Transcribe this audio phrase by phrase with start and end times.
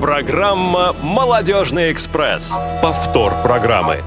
[0.00, 2.56] Программа «Молодежный экспресс».
[2.80, 4.04] Повтор программы.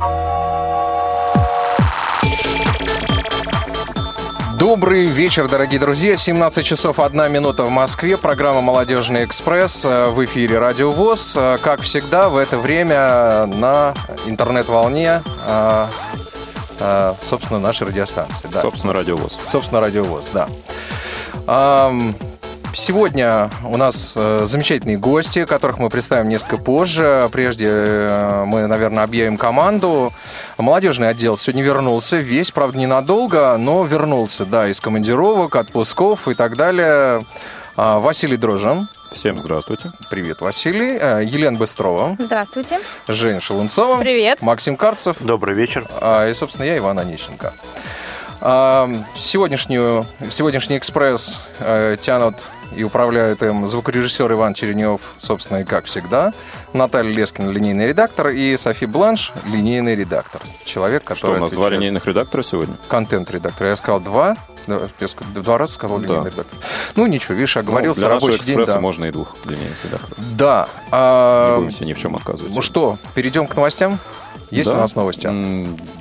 [4.57, 6.15] Добрый вечер, дорогие друзья.
[6.15, 8.15] 17 часов 1 минута в Москве.
[8.17, 11.37] Программа «Молодежный экспресс» в эфире «Радио ВОЗ».
[11.61, 13.93] Как всегда, в это время на
[14.25, 15.89] интернет-волне, а,
[17.21, 18.47] собственно, нашей радиостанции.
[18.49, 18.61] Да.
[18.61, 19.37] Собственно, «Радио ВОЗ».
[19.45, 21.91] Собственно, «Радио ВОЗ», да.
[22.73, 27.27] Сегодня у нас э, замечательные гости, которых мы представим несколько позже.
[27.31, 30.13] Прежде э, мы, наверное, объявим команду.
[30.57, 32.17] Молодежный отдел сегодня вернулся.
[32.17, 37.21] Весь, правда, ненадолго, но вернулся, да, из командировок, отпусков и так далее.
[37.75, 38.87] А, Василий Дрожин.
[39.11, 39.91] Всем здравствуйте.
[40.09, 40.97] Привет, Василий.
[40.97, 42.15] Э, Елена Быстрова.
[42.17, 42.79] Здравствуйте.
[43.09, 43.97] Женя Шелунцова.
[43.99, 44.41] Привет.
[44.41, 45.17] Максим Карцев.
[45.19, 45.85] Добрый вечер.
[45.99, 47.53] А, И, собственно, я, Иван Онищенко.
[48.39, 51.43] А, Сегодняшнюю, сегодняшний экспресс
[51.99, 52.35] тянут
[52.75, 56.31] и управляют им звукорежиссер Иван Черенев, собственно, и как всегда,
[56.73, 60.41] Наталья Лескина, линейный редактор, и Софи Бланш, линейный редактор.
[60.63, 62.77] Человек, который Что, у нас два отвечает- линейных редактора сегодня?
[62.87, 63.67] Контент-редактор.
[63.67, 64.35] Я сказал два.
[64.67, 64.79] Я
[65.33, 66.05] Два раза сказал Да.
[66.07, 66.57] линейный редактор.
[66.95, 68.79] Ну, ничего, видишь, Ну, оговорился, для нашего рабочий день, да.
[68.79, 70.17] можно и двух линейных редакторов.
[70.37, 70.69] Да.
[70.91, 72.53] а, Не будем себе ни в чем отказывать.
[72.53, 73.99] ну что, перейдем к новостям?
[74.51, 74.75] Есть Да.
[74.77, 75.29] у нас новости?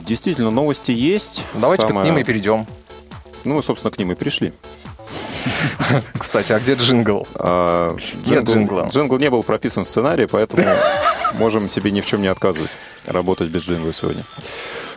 [0.04, 1.46] Действительно, новости есть.
[1.54, 2.66] Давайте к Самое- ним и перейдем.
[3.44, 4.52] Ну, мы, собственно, к ним и пришли.
[6.18, 7.26] Кстати, а где джингл?
[7.34, 7.96] А,
[8.26, 8.88] Нет джингла.
[8.90, 10.64] Джингл не был прописан в сценарии, поэтому
[11.34, 12.70] можем себе ни в чем не отказывать.
[13.06, 14.24] Работать без джингла сегодня.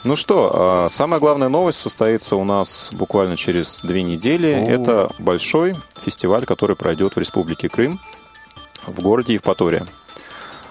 [0.04, 4.52] Ну что, а, самая главная новость состоится у нас буквально через две недели.
[4.52, 4.70] О.
[4.70, 8.00] Это большой фестиваль, который пройдет в Республике Крым,
[8.86, 9.86] в городе Евпатория.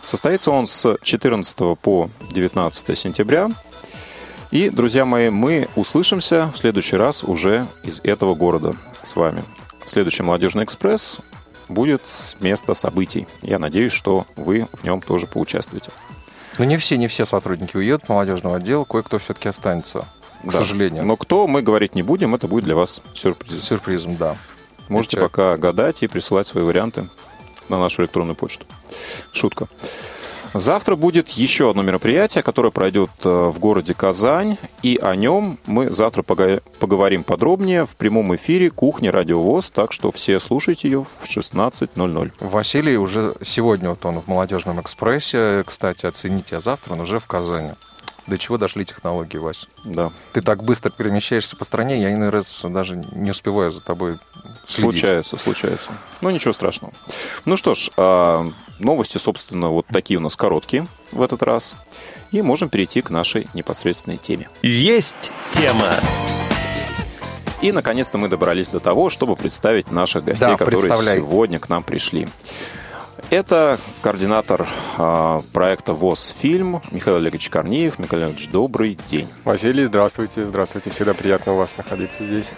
[0.04, 3.48] Состоится он с 14 по 19 сентября.
[4.50, 9.42] И, друзья мои, мы услышимся в следующий раз уже из этого города с вами.
[9.86, 11.18] Следующий «Молодежный экспресс»
[11.68, 13.26] будет с места событий.
[13.42, 15.90] Я надеюсь, что вы в нем тоже поучаствуете.
[16.58, 20.06] Ну, не все, не все сотрудники уедут молодежного отдела, кое-кто все-таки останется,
[20.42, 20.50] к Да.
[20.50, 21.04] сожалению.
[21.04, 23.62] Но кто, мы говорить не будем, это будет для вас сюрприз.
[23.64, 24.36] Сюрпризом, да.
[24.88, 27.08] Можете Это- пока гадать и присылать свои варианты
[27.68, 28.66] на нашу электронную почту.
[29.32, 29.68] Шутка.
[30.54, 35.90] Завтра будет еще одно мероприятие, которое пройдет э, в городе Казань, и о нем мы
[35.90, 41.24] завтра поговорим подробнее в прямом эфире кухни Радио ВОЗ, так что все слушайте ее в
[41.26, 42.32] 16.00.
[42.40, 47.26] Василий уже сегодня, вот он в молодежном экспрессе, кстати, оцените, а завтра он уже в
[47.26, 47.72] Казани.
[48.26, 49.66] До чего дошли технологии, Вась?
[49.84, 54.18] Да, Ты так быстро перемещаешься по стране, я иной раз даже не успеваю за тобой
[54.66, 54.82] следить.
[55.00, 55.90] случается, случается.
[56.20, 56.92] Ну, ничего страшного.
[57.44, 58.46] Ну что ж, а,
[58.78, 61.74] новости, собственно, вот такие у нас короткие в этот раз.
[62.30, 64.48] И можем перейти к нашей непосредственной теме.
[64.62, 65.96] Есть тема.
[67.60, 71.82] И, наконец-то, мы добрались до того, чтобы представить наших гостей, Да, которые сегодня к нам
[71.82, 72.28] пришли.
[73.32, 77.98] Это координатор а, проекта ВОЗ Фильм Михаил Олегович Корнеев.
[77.98, 79.26] Михаил Олегович, добрый день.
[79.44, 80.44] Василий, здравствуйте.
[80.44, 80.90] Здравствуйте.
[80.90, 82.50] Всегда приятно у вас находиться здесь.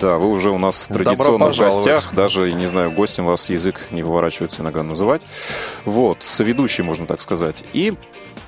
[0.00, 1.76] Да, вы уже у нас традиционно в пожаловать.
[1.76, 2.14] гостях.
[2.14, 5.22] Даже, не знаю, гостем вас язык не выворачивается иногда называть.
[5.86, 7.64] Вот, соведущий, можно так сказать.
[7.72, 7.94] И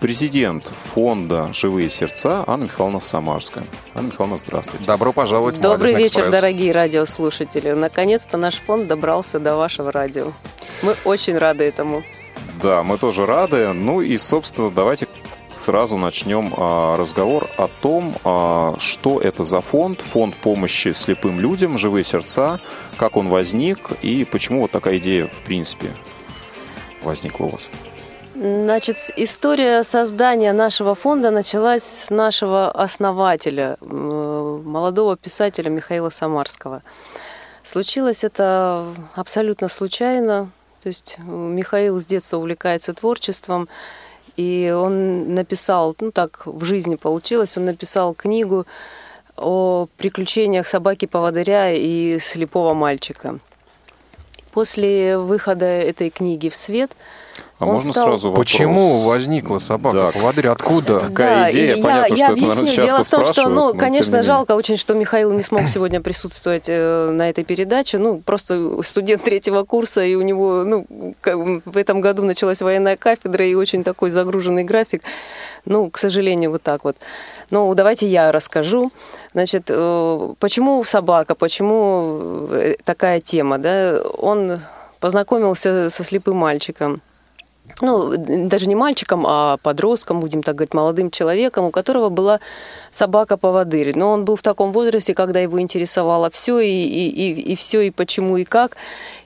[0.01, 3.65] президент фонда «Живые сердца» Анна Михайловна Самарская.
[3.95, 4.85] Анна Михайловна, здравствуйте.
[4.85, 6.41] Добро пожаловать в Добрый «Молодежный вечер, экспресс».
[6.41, 7.71] дорогие радиослушатели.
[7.73, 10.33] Наконец-то наш фонд добрался до вашего радио.
[10.83, 12.03] Мы очень рады этому.
[12.63, 13.73] Да, мы тоже рады.
[13.73, 15.07] Ну и, собственно, давайте
[15.53, 21.79] сразу начнем а, разговор о том, а, что это за фонд, фонд помощи слепым людям,
[21.79, 22.61] живые сердца,
[22.97, 25.91] как он возник и почему вот такая идея, в принципе,
[27.03, 27.71] возникла у вас.
[28.35, 36.83] Значит, история создания нашего фонда началась с нашего основателя, молодого писателя Михаила Самарского.
[37.63, 40.51] Случилось это абсолютно случайно.
[40.83, 43.69] То есть м, Михаил с детства увлекается творчеством,
[44.37, 48.67] и он написал, ну так в жизни получилось, он написал книгу
[49.37, 53.39] о приключениях собаки-поводыря и слепого мальчика.
[54.51, 56.91] После выхода этой книги в свет
[57.61, 58.45] А Он можно стал- сразу вопрос?
[58.45, 59.97] Почему возникла собака?
[59.97, 60.11] Да.
[60.11, 60.99] Поводырь, откуда?
[60.99, 62.83] Такая идея, и понятно, я, что я это, наверное, объясню.
[62.83, 66.65] часто Дело в том, что, ну, конечно, жалко очень, что Михаил не смог сегодня присутствовать
[66.67, 67.99] э, на этой передаче.
[67.99, 70.87] Ну, просто студент третьего курса, и у него, ну,
[71.23, 75.03] в этом году началась военная кафедра, и очень такой загруженный график.
[75.65, 76.97] Ну, к сожалению, вот так вот.
[77.51, 78.91] Ну, давайте я расскажу.
[79.33, 84.01] Значит, э, почему собака, почему э, такая тема, да?
[84.19, 84.61] Он
[84.99, 87.01] познакомился со слепым мальчиком.
[87.81, 92.41] Ну, даже не мальчиком, а подростком, будем так говорить, молодым человеком, у которого была
[92.91, 93.97] собака-поводырь.
[93.97, 97.81] Но он был в таком возрасте, когда его интересовало все, и, и, и, и все,
[97.83, 98.77] и почему, и как.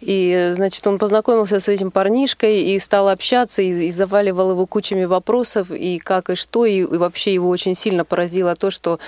[0.00, 5.05] И, значит, он познакомился с этим парнишкой и стал общаться, и, и заваливал его кучами
[5.05, 9.00] вопросов, и как, и что, и, и вообще его очень сильно поразило то, что,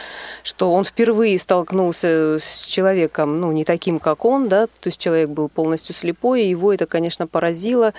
[0.42, 5.30] что он впервые столкнулся с человеком, ну, не таким, как он, да, то есть человек
[5.30, 7.94] был полностью слепой, и его это, конечно, поразило,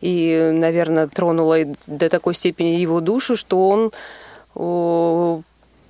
[0.00, 3.92] и, наверное, тронуло до такой степени его душу, что он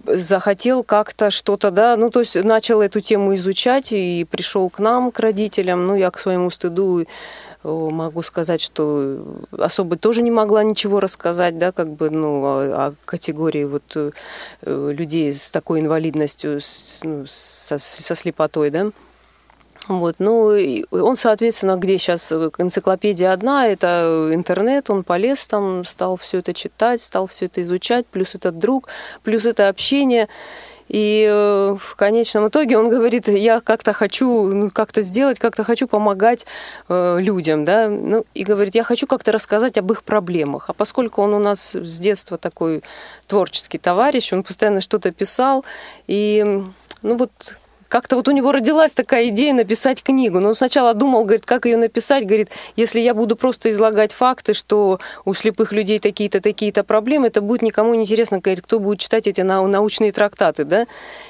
[0.07, 5.11] захотел как-то что-то, да, ну, то есть начал эту тему изучать и пришел к нам,
[5.11, 7.07] к родителям, ну, я к своему стыду
[7.65, 9.25] могу сказать, что
[9.57, 14.11] особо тоже не могла ничего рассказать, да, как бы, ну, о, о категории вот э,
[14.67, 18.91] людей с такой инвалидностью, с, ну, со, со слепотой, да.
[19.88, 20.56] Вот, ну,
[20.93, 27.02] он, соответственно, где сейчас энциклопедия одна, это интернет, он полез там, стал все это читать,
[27.02, 28.88] стал все это изучать, плюс этот друг,
[29.25, 30.29] плюс это общение.
[30.88, 35.88] И э, в конечном итоге он говорит, я как-то хочу ну, как-то сделать, как-то хочу
[35.88, 36.46] помогать
[36.88, 40.67] э, людям, да, ну, и говорит, я хочу как-то рассказать об их проблемах.
[40.69, 42.82] А поскольку он у нас с детства такой
[43.26, 45.64] творческий товарищ, он постоянно что-то писал,
[46.06, 46.62] и
[47.02, 47.56] ну вот
[47.93, 50.41] как-то вот у него родилась такая идея написать книгу.
[50.41, 52.25] Но он сначала думал, говорит, как ее написать.
[52.25, 57.43] Говорит, если я буду просто излагать факты, что у слепых людей такие-то, такие-то проблемы, это
[57.43, 58.39] будет никому не интересно.
[58.39, 60.87] Говорит, кто будет читать эти научные трактаты, да?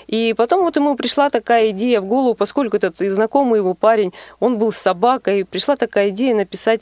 [0.07, 4.57] И потом вот ему пришла такая идея в голову, поскольку этот знакомый его парень, он
[4.57, 6.81] был с собакой, пришла такая идея написать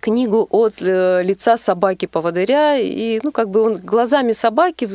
[0.00, 4.88] книгу от э, лица собаки-поводыря, и, ну, как бы он глазами собаки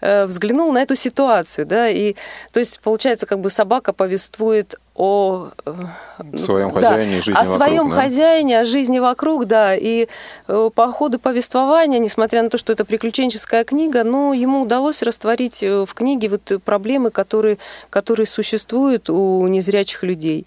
[0.00, 2.14] э, взглянул на эту ситуацию, да, и,
[2.52, 7.56] то есть, получается, как бы собака повествует о э, своем хозяине да, жизни о вокруг,
[7.56, 7.96] своем да?
[7.96, 9.76] хозяине, о жизни вокруг, да.
[9.76, 10.08] И
[10.46, 15.88] по ходу повествования, несмотря на то, что это приключенческая книга, но ему удалось растворить в
[15.94, 17.58] книге вот проблемы, которые,
[17.90, 20.46] которые существуют у незрячих людей.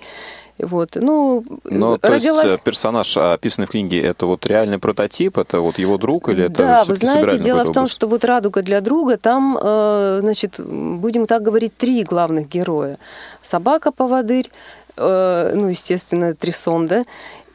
[0.62, 0.92] Вот.
[0.96, 2.44] Ну, Но, родилась...
[2.44, 6.46] то есть персонаж, описанный в книге, это вот реальный прототип, это вот его друг или
[6.46, 10.60] это Да, вы знаете, дело в том, что вот «Радуга для друга», там, э, значит,
[10.60, 12.98] будем так говорить, три главных героя.
[13.42, 14.50] Собака-поводырь,
[14.98, 17.06] э, ну, естественно, Трисон, да,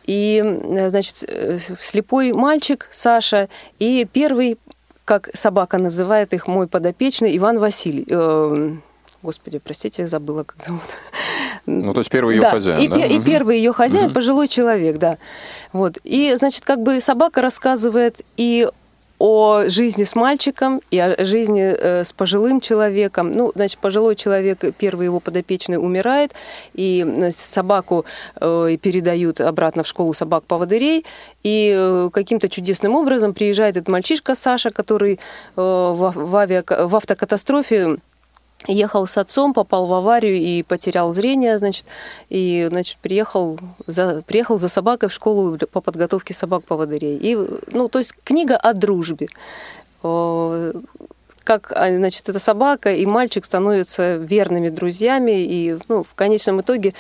[0.07, 1.25] и, э, значит,
[1.81, 3.49] слепой мальчик Саша,
[3.79, 4.59] и первый,
[5.05, 8.07] как собака называет их, мой подопечный, Иван Василий.
[9.27, 10.83] Господи, простите, забыла, как зовут.
[11.67, 13.07] Ну, то есть первый ее да, хозяин, и, да?
[13.07, 14.15] И первый ее хозяин, угу.
[14.15, 15.19] пожилой человек, да.
[15.73, 15.99] Вот.
[16.05, 18.69] И, значит, как бы собака рассказывает и
[19.19, 23.33] о жизни с мальчиком и о жизни э, с пожилым человеком.
[23.33, 26.33] Ну, значит, пожилой человек, первый его подопечный, умирает,
[26.75, 28.05] и значит, собаку
[28.41, 31.05] э, передают обратно в школу собак-поводырей,
[31.43, 35.19] и э, каким-то чудесным образом приезжает этот мальчишка Саша, который э,
[35.57, 37.97] в, в, авиа, в автокатастрофе
[38.67, 41.85] ехал с отцом, попал в аварию и потерял зрение, значит,
[42.29, 47.17] и, значит, приехал за, приехал за собакой в школу по подготовке собак-поводырей.
[47.17, 47.37] И,
[47.71, 49.29] ну, то есть книга о дружбе.
[51.45, 56.93] Как, а, значит, эта собака и мальчик становятся верными друзьями, и, ну, в конечном итоге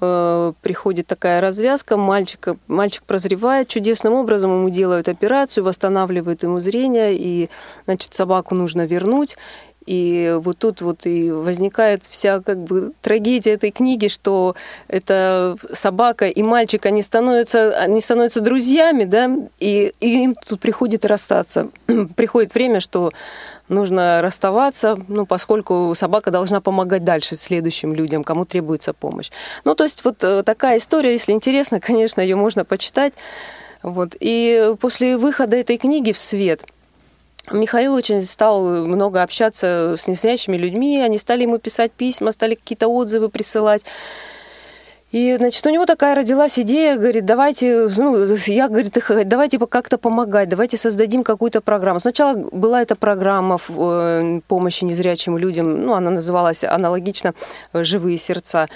[0.00, 7.16] э, приходит такая развязка, мальчик, мальчик прозревает чудесным образом, ему делают операцию, восстанавливают ему зрение,
[7.16, 7.50] и,
[7.86, 9.36] значит, собаку нужно вернуть,
[9.90, 14.54] и вот тут вот и возникает вся как бы трагедия этой книги, что
[14.86, 19.28] эта собака и мальчик, они становятся, они становятся друзьями, да,
[19.58, 21.70] и, и им тут приходит расстаться.
[22.14, 23.10] Приходит время, что
[23.68, 29.32] нужно расставаться, ну, поскольку собака должна помогать дальше следующим людям, кому требуется помощь.
[29.64, 33.14] Ну, то есть вот э, такая история, если интересно, конечно, ее можно почитать.
[33.82, 34.14] Вот.
[34.20, 36.62] И после выхода этой книги в свет–
[37.50, 42.88] Михаил очень стал много общаться с незрячими людьми, они стали ему писать письма, стали какие-то
[42.88, 43.82] отзывы присылать.
[45.10, 50.48] И, значит, у него такая родилась идея, говорит, давайте, ну, я, говорит, давайте как-то помогать,
[50.48, 51.98] давайте создадим какую-то программу.
[51.98, 57.34] Сначала была эта программа э, помощи незрячим людям, ну, она называлась аналогично
[57.74, 58.68] «Живые сердца».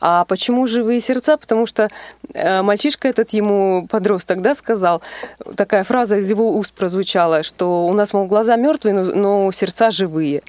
[0.00, 1.36] А почему живые сердца?
[1.36, 1.88] Потому что
[2.32, 5.02] э, мальчишка этот ему подросток, да, сказал,
[5.56, 9.90] такая фраза из его уст прозвучала, что у нас, мол, глаза мертвые, но, но сердца
[9.90, 10.42] живые.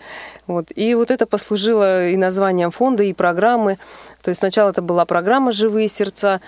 [0.46, 0.68] Вот.
[0.76, 3.78] И вот это послужило и названием фонда, и программы.
[4.22, 6.42] То есть сначала это была программа «Живые сердца»,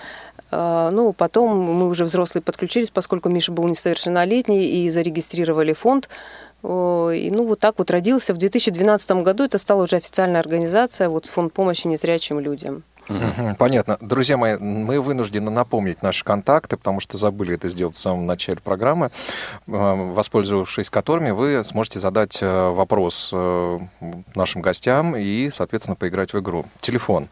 [0.52, 6.08] э, ну, потом мы уже взрослые подключились, поскольку Миша был несовершеннолетний, и зарегистрировали фонд.
[6.64, 8.32] И, ну, вот так вот родился.
[8.32, 12.84] В 2012 году это стала уже официальная организация, вот фонд помощи незрячим людям.
[13.58, 13.98] Понятно.
[14.00, 18.58] Друзья мои, мы вынуждены напомнить наши контакты, потому что забыли это сделать в самом начале
[18.58, 19.10] программы, э,
[19.66, 23.78] воспользовавшись которыми вы сможете задать э, вопрос э,
[24.34, 26.66] нашим гостям и, соответственно, поиграть в игру.
[26.80, 27.28] Телефон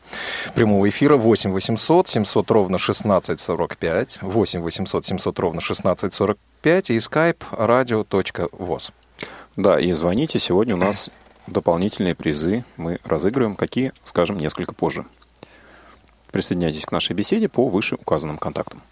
[0.55, 8.93] прямого эфира 8 800 700 ровно 1645, 8 800 700 ровно 1645 и skype radio.voz.
[9.57, 10.39] Да, и звоните.
[10.39, 11.11] Сегодня у нас
[11.47, 13.57] дополнительные призы мы разыгрываем.
[13.57, 15.05] Какие, скажем, несколько позже.
[16.33, 18.83] Присоединяйтесь к нашей беседе по вышеуказанным контактам.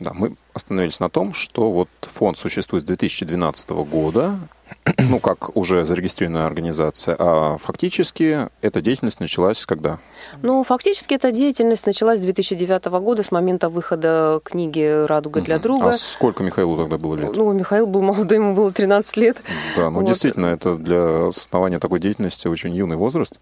[0.00, 4.38] Да, мы остановились на том, что вот фонд существует с 2012 года,
[4.98, 9.98] ну, как уже зарегистрированная организация, а фактически эта деятельность началась когда?
[10.42, 15.90] Ну, фактически эта деятельность началась с 2009 года, с момента выхода книги «Радуга для друга».
[15.90, 17.36] А сколько Михаилу тогда было лет?
[17.36, 19.42] Ну, Михаил был молодой, ему было 13 лет.
[19.76, 20.06] Да, ну, Вот.
[20.06, 23.38] действительно, это для основания такой деятельности очень юный возраст.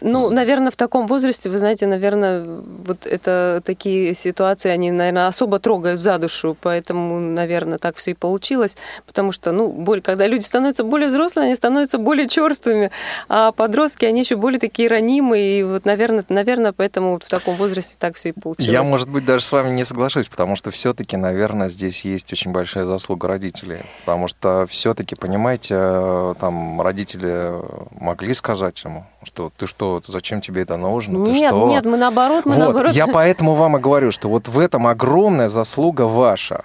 [0.00, 2.44] Ну, наверное, в таком возрасте, вы знаете, наверное,
[2.84, 8.14] вот это такие ситуации, они, наверное, особо трогают за душу, поэтому, наверное, так все и
[8.14, 8.76] получилось,
[9.06, 12.90] потому что, ну, боль, когда люди становятся более взрослыми, они становятся более черствыми,
[13.28, 17.56] а подростки, они еще более такие ранимые, и вот, наверное, наверное, поэтому вот в таком
[17.56, 18.72] возрасте так все и получилось.
[18.72, 22.52] Я, может быть, даже с вами не соглашусь, потому что все-таки, наверное, здесь есть очень
[22.52, 23.80] большая заслуга родителей.
[24.00, 27.52] Потому что все-таки, понимаете, э, там родители
[28.00, 31.24] могли сказать ему, что ты что, зачем тебе это нужно?
[31.24, 31.68] ты Нет, что?
[31.68, 32.94] нет, мы наоборот, мы Вот, наоборот.
[32.94, 36.64] я поэтому вам и говорю, что вот в этом огромная заслуга ваша.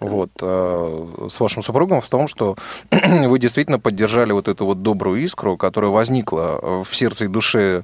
[0.00, 2.56] Вот, э, с вашим супругом в том, что
[2.90, 7.82] вы действительно поддержали вот эту вот добрую искру, которая возникла э, в сердце и душе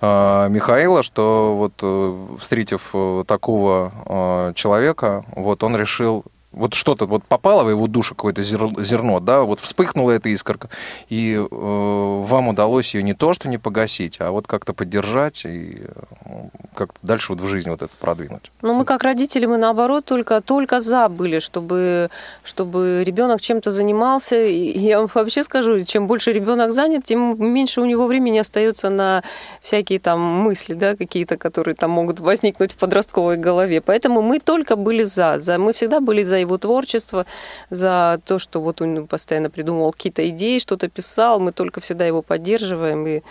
[0.00, 6.24] э, Михаила, что вот э, встретив э, такого э, человека, вот он решил
[6.56, 10.68] вот что-то вот попало в его душу, какое-то зер- зерно, да, вот вспыхнула эта искорка,
[11.08, 15.82] и э, вам удалось ее не то, что не погасить, а вот как-то поддержать и
[15.84, 18.50] э, как-то дальше вот в жизни вот это продвинуть.
[18.62, 22.10] Ну, мы как родители, мы наоборот только, только за были, чтобы,
[22.44, 24.36] чтобы ребенок чем-то занимался.
[24.36, 28.90] И я вам вообще скажу, чем больше ребенок занят, тем меньше у него времени остается
[28.90, 29.22] на
[29.62, 33.80] всякие там мысли, да, какие-то, которые там могут возникнуть в подростковой голове.
[33.80, 35.38] Поэтому мы только были за.
[35.38, 37.26] за мы всегда были за творчество,
[37.70, 41.40] за то, что вот он постоянно придумывал какие-то идеи, что-то писал.
[41.40, 43.06] Мы только всегда его поддерживаем.
[43.06, 43.22] И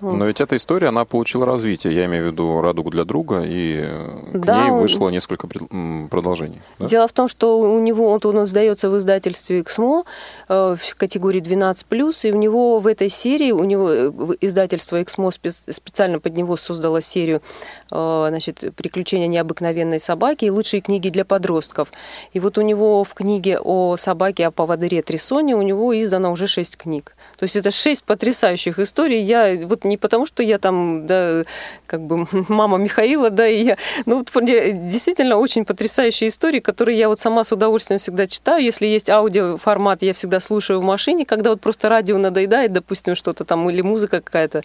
[0.00, 1.92] Но ведь эта история, она получила развитие.
[1.92, 5.48] Я имею в виду «Радугу для друга», и э, к Да, ней он- вышло несколько
[5.48, 6.62] пред- м, продолжений.
[6.78, 6.86] да?
[6.86, 10.04] Дело в том, что у него он, он издается в издательстве «Эксмо»
[10.48, 15.30] э, в категории 12+, и у него в этой серии, у него э, издательство «Эксмо»
[15.30, 17.42] спе- специально под него создало серию
[17.90, 21.92] значит, «Приключения необыкновенной собаки» и «Лучшие книги для подростков».
[22.32, 26.46] И вот у него в книге о собаке, о поводыре Трисоне, у него издано уже
[26.46, 27.16] шесть книг.
[27.38, 29.22] То есть это шесть потрясающих историй.
[29.22, 31.44] Я вот не потому, что я там, да,
[31.86, 33.76] как бы мама Михаила, да, и я,
[34.06, 38.62] ну вот действительно очень потрясающие истории, которые я вот сама с удовольствием всегда читаю.
[38.64, 43.44] Если есть аудиоформат, я всегда слушаю в машине, когда вот просто радио надоедает, допустим, что-то
[43.44, 44.62] там или музыка какая-то,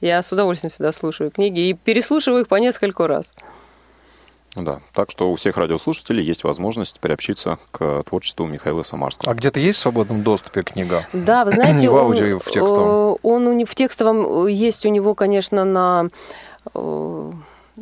[0.00, 3.32] я с удовольствием всегда слушаю книги и переслушиваю их по нескольку раз.
[4.56, 4.80] Да.
[4.92, 9.32] Так что у всех радиослушателей есть возможность приобщиться к творчеству Михаила Самарского.
[9.32, 11.06] А где-то есть в свободном доступе книга?
[11.12, 13.14] Да, вы знаете, В он, аудио и в текстовом.
[13.14, 16.08] э, Он в текстовом э, есть у него, конечно, на
[16.72, 17.32] э,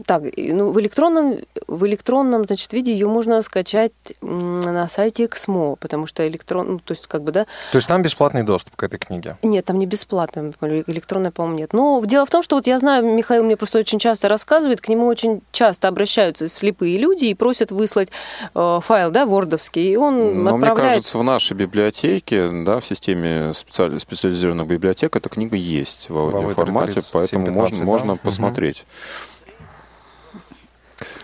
[0.07, 6.07] так, ну, в электронном, в электронном, значит, виде ее можно скачать на сайте Эксмо, потому
[6.07, 8.99] что электрон, ну, то есть, как бы, да, То есть там бесплатный доступ к этой
[8.99, 9.37] книге?
[9.43, 11.73] нет, там не бесплатно, электронная, по-моему, нет.
[11.73, 14.89] Но дело в том, что вот я знаю, Михаил мне просто очень часто рассказывает, к
[14.89, 18.09] нему очень часто обращаются слепые люди и просят выслать
[18.55, 20.91] э, файл, да, вордовский, и он Но мне отправляет...
[20.95, 26.95] кажется, в нашей библиотеке, да, в системе специаль- специализированных библиотек эта книга есть в аудиоформате,
[26.95, 27.85] 30, поэтому 7, можно, 15, да?
[27.85, 28.85] можно посмотреть.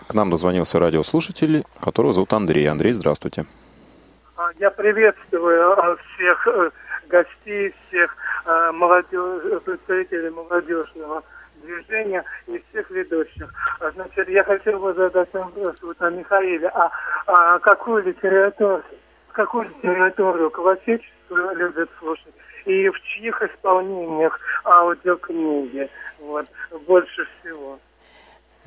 [0.07, 2.67] К нам дозвонился радиослушатель, которого зовут Андрей.
[2.67, 3.45] Андрей, здравствуйте.
[4.37, 6.71] А, Я приветствую а, всех э,
[7.09, 8.17] гостей, всех
[8.47, 11.23] э, молодежь, представителей молодежного
[11.63, 13.53] движения и всех ведущих.
[13.81, 16.69] А, Значит, я хотел бы задать вопрос вот Михаиле.
[16.69, 16.91] А,
[17.27, 18.83] а какую литературу,
[19.33, 22.35] какую литературу классическую любят слушать?
[22.65, 26.47] И в чьих исполнениях аудиокниги вот,
[26.87, 27.79] больше всего?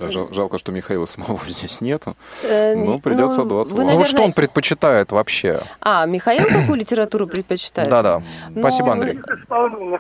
[0.05, 2.15] Да, жал- жалко, что Михаила самого здесь нету.
[2.43, 3.87] Э, Ну, придется ну, отдаваться вы, вам.
[3.87, 5.61] Ну, наверное- что он предпочитает вообще?
[5.81, 7.89] А, Михаил какую литературу предпочитает?
[7.89, 8.21] Да-да.
[8.49, 9.19] Ну, Спасибо, Андрей.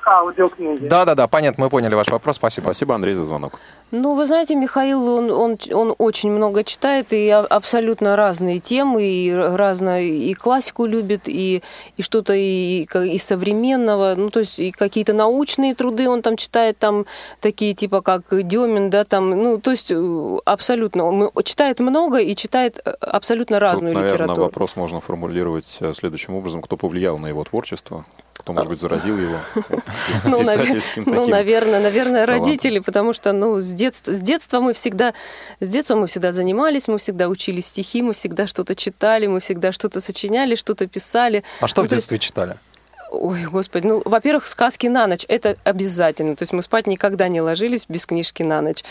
[0.05, 0.87] Аудиокниги.
[0.87, 2.35] Да-да-да, понятно, мы поняли ваш вопрос.
[2.37, 2.65] Спасибо.
[2.65, 3.59] Спасибо, Андрей, за звонок.
[3.91, 9.03] Ну, вы знаете, Михаил, он, он, он очень много читает, и а- абсолютно разные темы,
[9.03, 11.61] и р- разное, и классику любит, и,
[11.97, 16.77] и что-то и, и современного, ну, то есть и какие-то научные труды он там читает,
[16.77, 17.05] там
[17.41, 22.35] такие типа как Демин, да, там, ну, то есть э, абсолютно, он читает много и
[22.35, 24.43] читает э, абсолютно разную Тут, наверное, литературу.
[24.47, 26.61] вопрос можно формулировать э, следующим образом.
[26.61, 28.05] Кто повлиял на его творчество?
[28.33, 29.37] Кто, может быть, заразил его
[30.25, 31.31] Ну, писательским ну, таким?
[31.31, 32.47] наверное, наверное, талантом.
[32.47, 35.13] родители, потому что, ну, с детства, с детства мы всегда,
[35.59, 39.71] с детства мы всегда занимались, мы всегда учили стихи, мы всегда что-то читали, мы всегда
[39.71, 41.43] что-то сочиняли, что-то писали.
[41.59, 42.57] А что Ну, в то есть- детстве читали?
[43.13, 46.33] Ой, господи, ну, во-первых, сказки на ночь, это обязательно.
[46.37, 48.83] То есть мы спать никогда не ложились без книжки на ночь.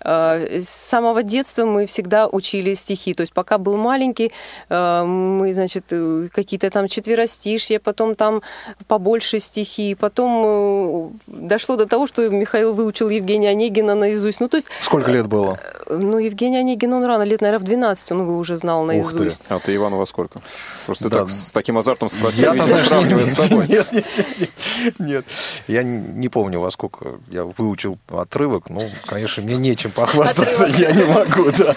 [0.00, 3.12] Э, С самого детства мы всегда учили стихи.
[3.12, 4.32] То есть пока был маленький,
[4.70, 8.40] э, мы, значит, э, какие-то там четверостишья, потом там
[8.88, 9.94] побольше стихи.
[9.94, 14.40] Потом э, дошло до того, что Михаил выучил Евгения Онегина наизусть.
[14.40, 15.60] Ну, то есть, Сколько лет было?
[15.86, 18.88] э, ну, Евгений Онегин, он рано, лет, наверное, в 12 он его уже знал Ух
[18.90, 18.94] ты.
[18.96, 19.42] наизусть.
[19.50, 20.40] А ты, Иван, во сколько?
[20.86, 21.18] Просто Да.
[21.20, 23.65] так, с таким азартом спросил, знаешь, сравнивая с собой.
[23.68, 24.04] Нет, нет,
[24.38, 25.24] нет, нет.
[25.68, 28.70] Я не помню, во сколько я выучил отрывок.
[28.70, 31.74] Ну, конечно, мне нечем похвастаться, я не могу, да.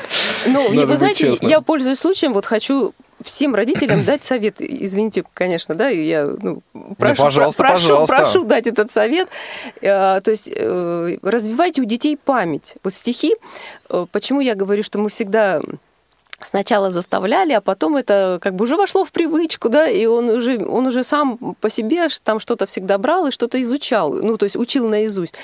[0.48, 4.55] Ну, и вы знаете, я пользуюсь случаем, вот хочу всем родителям дать совет.
[4.60, 6.62] Извините, конечно, да, я ну,
[6.98, 8.15] прошу, пожалуйста, прошу, пожалуйста.
[8.15, 9.29] прошу дать этот совет.
[9.81, 12.75] Э, То есть э, развивайте у детей память.
[12.84, 13.36] Вот стихи,
[13.89, 15.62] э, почему я говорю, что мы всегда
[16.41, 20.58] сначала заставляли, а потом это как бы уже вошло в привычку, да, и он уже,
[20.65, 24.55] он уже сам по себе там что-то всегда брал и что-то изучал, ну, то есть
[24.55, 25.36] учил наизусть.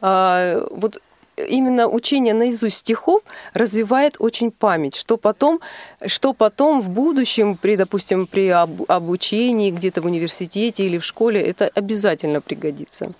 [0.00, 1.00] А, вот
[1.48, 3.22] именно учение наизусть стихов
[3.54, 5.60] развивает очень память, что потом,
[6.06, 11.40] что потом в будущем, при, допустим, при об- обучении где-то в университете или в школе,
[11.40, 13.12] это обязательно пригодится.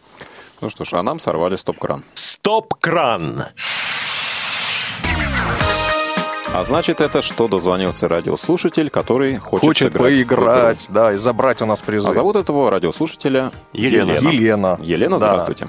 [0.61, 2.05] Ну что ж, а нам сорвали стоп-кран.
[2.15, 3.47] Стоп-кран.
[6.53, 11.81] А значит, это что дозвонился радиослушатель, который хочет, Хочет поиграть, да, и забрать у нас
[11.81, 12.11] призы.
[12.11, 14.11] А зовут этого радиослушателя Елена.
[14.13, 14.77] Елена.
[14.81, 15.27] Елена, Да.
[15.29, 15.69] здравствуйте.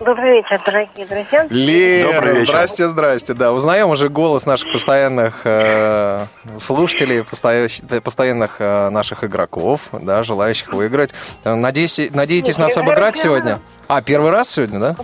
[0.00, 1.46] Добрый вечер, дорогие друзья.
[1.50, 2.46] Лена, Добрый вечер.
[2.48, 3.32] здрасте, здрасте.
[3.34, 6.26] Да, узнаем уже голос наших постоянных э,
[6.58, 11.14] слушателей, постоя- постоянных э, наших игроков, да, желающих выиграть.
[11.44, 13.60] Э, Надеюсь, надеетесь нас Первый обыграть раз, сегодня?
[13.86, 14.96] А, первый раз сегодня, да?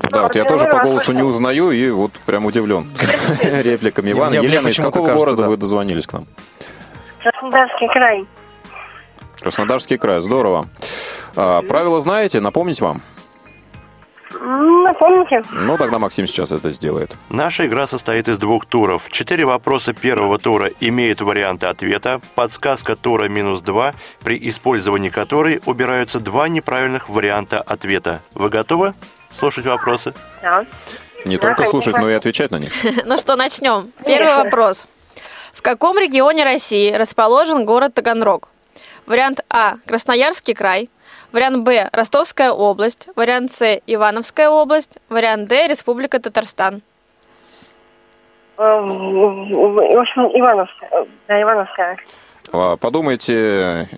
[0.00, 2.86] Да, вот я тоже по голосу не узнаю и вот прям удивлен
[3.42, 5.48] репликами мне Елена, из какого города да.
[5.48, 6.26] вы дозвонились к нам?
[7.22, 8.26] Краснодарский край.
[9.40, 10.66] Краснодарский край, здорово.
[11.36, 13.02] А, правила знаете, напомнить вам?
[14.40, 15.42] Напомните?
[15.52, 17.14] Ну, тогда Максим сейчас это сделает.
[17.28, 19.08] Наша игра состоит из двух туров.
[19.10, 22.20] Четыре вопроса первого тура имеют варианты ответа.
[22.34, 28.22] Подсказка тура минус два, при использовании которой убираются два неправильных варианта ответа.
[28.34, 28.94] Вы готовы
[29.38, 30.12] слушать вопросы?
[30.42, 30.64] Да.
[31.24, 32.72] Не Да, только слушать, но и отвечать на них.
[33.04, 33.92] Ну что, начнем.
[34.06, 34.86] Первый вопрос.
[35.52, 38.48] В каком регионе России расположен город Таганрог?
[39.06, 40.90] Вариант А– Красноярский край.
[41.32, 43.08] Вариант Б– Ростовская область.
[43.16, 44.98] Вариант С– Ивановская область.
[45.08, 46.82] Вариант Д– Республика Татарстан.
[48.58, 51.06] Э, В общем, Ивановская.
[51.26, 51.96] Да, Ивановская.
[52.52, 53.88] А, Подумайте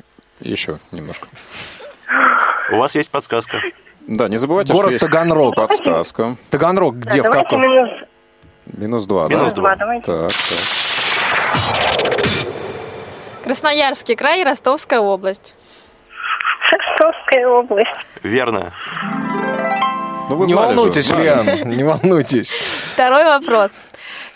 [0.40, 1.28] еще немножко.
[2.72, 3.60] У вас есть подсказка.
[4.10, 5.54] Да, не забывайте, Город что есть Таганрог.
[5.54, 6.36] подсказка.
[6.50, 7.62] Таганрог Да, где, в давайте каком?
[7.62, 7.90] минус,
[8.66, 9.36] Минус два, да?
[9.36, 10.04] Минус два, давайте.
[10.06, 10.58] Так, так.
[13.44, 15.54] Красноярский край Ростовская область.
[16.72, 17.86] Ростовская область.
[18.24, 18.72] Верно.
[20.28, 21.22] Ну, вы Не знали же, волнуйтесь, знали.
[21.58, 22.50] Лен, не волнуйтесь.
[22.92, 23.70] Второй вопрос.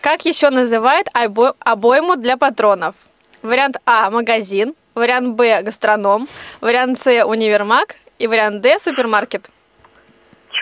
[0.01, 2.95] Как еще называют обо- обойму для патронов?
[3.43, 4.75] Вариант А– магазин.
[4.95, 6.29] Вариант Б– гастроном.
[6.61, 7.97] Вариант С– универмаг.
[8.21, 9.51] И вариант Д– супермаркет.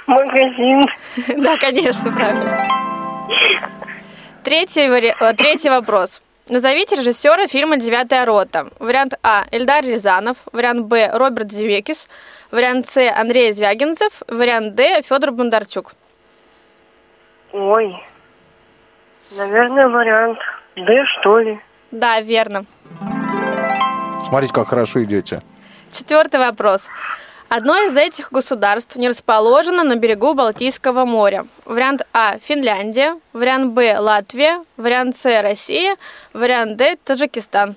[0.06, 0.84] Магазин.
[1.42, 2.66] Да, конечно, правильно.
[4.44, 6.20] Третий, вари- э, третий вопрос.
[6.48, 8.66] Назовите режиссера фильма «Девятая рота».
[8.78, 9.44] Вариант А.
[9.52, 10.36] Эльдар Рязанов.
[10.52, 11.10] Вариант Б.
[11.12, 12.08] Роберт Земекис.
[12.50, 12.98] Вариант С.
[13.10, 14.22] Андрей Звягинцев.
[14.26, 15.02] Вариант Д.
[15.02, 15.92] Федор Бондарчук.
[17.52, 17.94] Ой.
[19.36, 20.38] Наверное, вариант
[20.76, 21.60] Д, что ли.
[21.92, 22.64] Да, верно.
[24.26, 25.42] Смотрите, как хорошо идете.
[25.92, 26.88] Четвертый вопрос.
[27.54, 31.44] Одно из этих государств не расположено на берегу Балтийского моря.
[31.66, 35.96] Вариант А– Финляндия, вариант Б– Латвия, вариант С– Россия,
[36.32, 37.76] вариант Д– Таджикистан.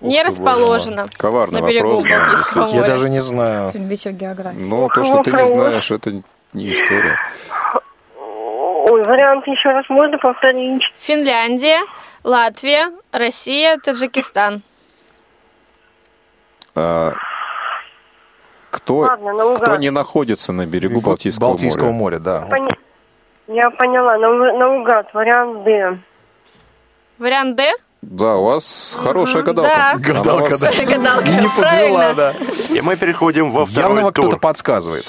[0.00, 1.08] Не Ух боже расположено.
[1.16, 2.68] Коварный на берегу вопрос, да, Балтийского действительно.
[2.68, 2.86] Я моря.
[2.86, 3.70] даже не знаю.
[3.74, 4.58] Географии.
[4.58, 7.18] Ну, то, что ты не знаешь, это не история.
[8.16, 10.84] Ой, Ой, вариант еще раз можно повторить?
[10.96, 11.80] Финляндия,
[12.22, 14.62] Латвия, Россия, Таджикистан.
[16.76, 17.12] А,
[18.70, 19.62] кто, Ладно, наугад.
[19.62, 21.94] кто не находится на берегу Балтийского, Балтийского моря?
[21.94, 22.40] моря, да.
[22.50, 22.70] Пони-
[23.48, 25.98] Я поняла, нау- наугад, вариант Д.
[27.18, 27.72] Вариант Д?
[28.02, 29.70] Да, у вас хорошая гадалка.
[29.74, 29.94] да.
[29.98, 30.84] Гадалка, вас- да.
[30.84, 32.14] Гадалка, Не подвела, правильно.
[32.14, 32.34] да.
[32.70, 34.38] И мы переходим во Явно второй вам кто-то тур.
[34.40, 35.04] подсказывает.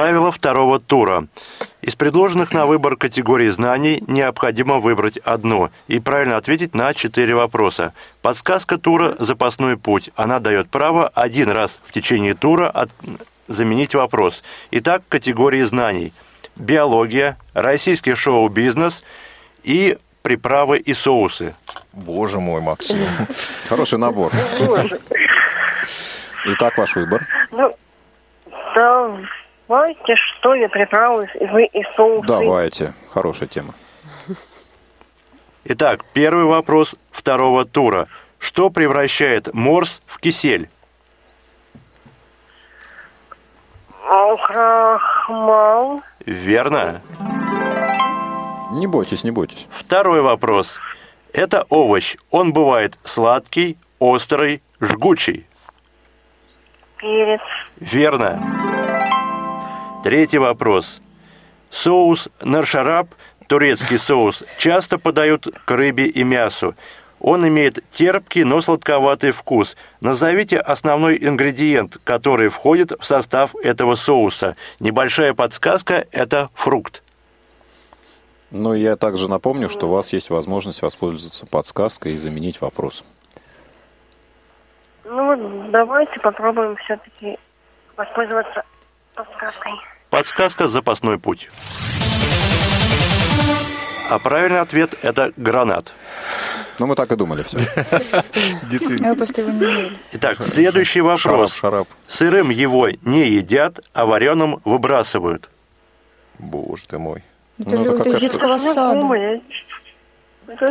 [0.00, 1.26] Правило второго тура.
[1.82, 7.92] Из предложенных на выбор категорий знаний необходимо выбрать одну и правильно ответить на четыре вопроса.
[8.22, 10.08] Подсказка тура «Запасной путь».
[10.16, 12.88] Она дает право один раз в течение тура от-
[13.46, 14.42] заменить вопрос.
[14.70, 16.14] Итак, категории знаний.
[16.56, 19.02] Биология, российский шоу-бизнес
[19.64, 21.54] и приправы и соусы.
[21.92, 22.96] Боже мой, Максим.
[23.68, 24.32] Хороший набор.
[26.46, 27.26] Итак, ваш выбор.
[27.50, 27.76] Ну,
[29.74, 32.26] давайте, что ли, приправы и, вы- и соусы.
[32.26, 32.92] Давайте.
[33.10, 33.74] Хорошая тема.
[35.64, 38.06] Итак, первый вопрос второго тура.
[38.38, 40.68] Что превращает морс в кисель?
[44.42, 46.02] Крахмал.
[46.26, 47.00] Верно.
[48.72, 49.68] Не бойтесь, не бойтесь.
[49.70, 50.80] Второй вопрос.
[51.32, 52.16] Это овощ.
[52.30, 55.46] Он бывает сладкий, острый, жгучий.
[56.96, 57.40] Перец.
[57.78, 58.40] Верно.
[60.02, 60.98] Третий вопрос.
[61.68, 63.08] Соус наршараб,
[63.46, 66.74] турецкий соус, часто подают к рыбе и мясу.
[67.20, 69.76] Он имеет терпкий, но сладковатый вкус.
[70.00, 74.54] Назовите основной ингредиент, который входит в состав этого соуса.
[74.80, 77.02] Небольшая подсказка– это фрукт.
[78.50, 83.04] Но я также напомню, что у вас есть возможность воспользоваться подсказкой и заменить вопрос.
[85.04, 87.38] Ну, давайте попробуем все-таки
[87.96, 88.64] воспользоваться
[89.14, 89.72] подсказкой.
[90.10, 91.48] Подсказка «Запасной путь».
[94.08, 95.92] А правильный ответ– это гранат.
[96.80, 97.58] Ну, мы так и думали все.
[98.64, 99.08] Действительно.
[99.08, 99.98] Я просто его не ели.
[100.12, 101.20] Итак, следующий вопрос.
[101.20, 101.88] Шарап, шарап.
[102.08, 105.48] Сырым его не едят, а вареным выбрасывают.
[106.38, 107.22] Боже ты мой.
[107.58, 109.40] Это, Ну, это лю- это из детского сада.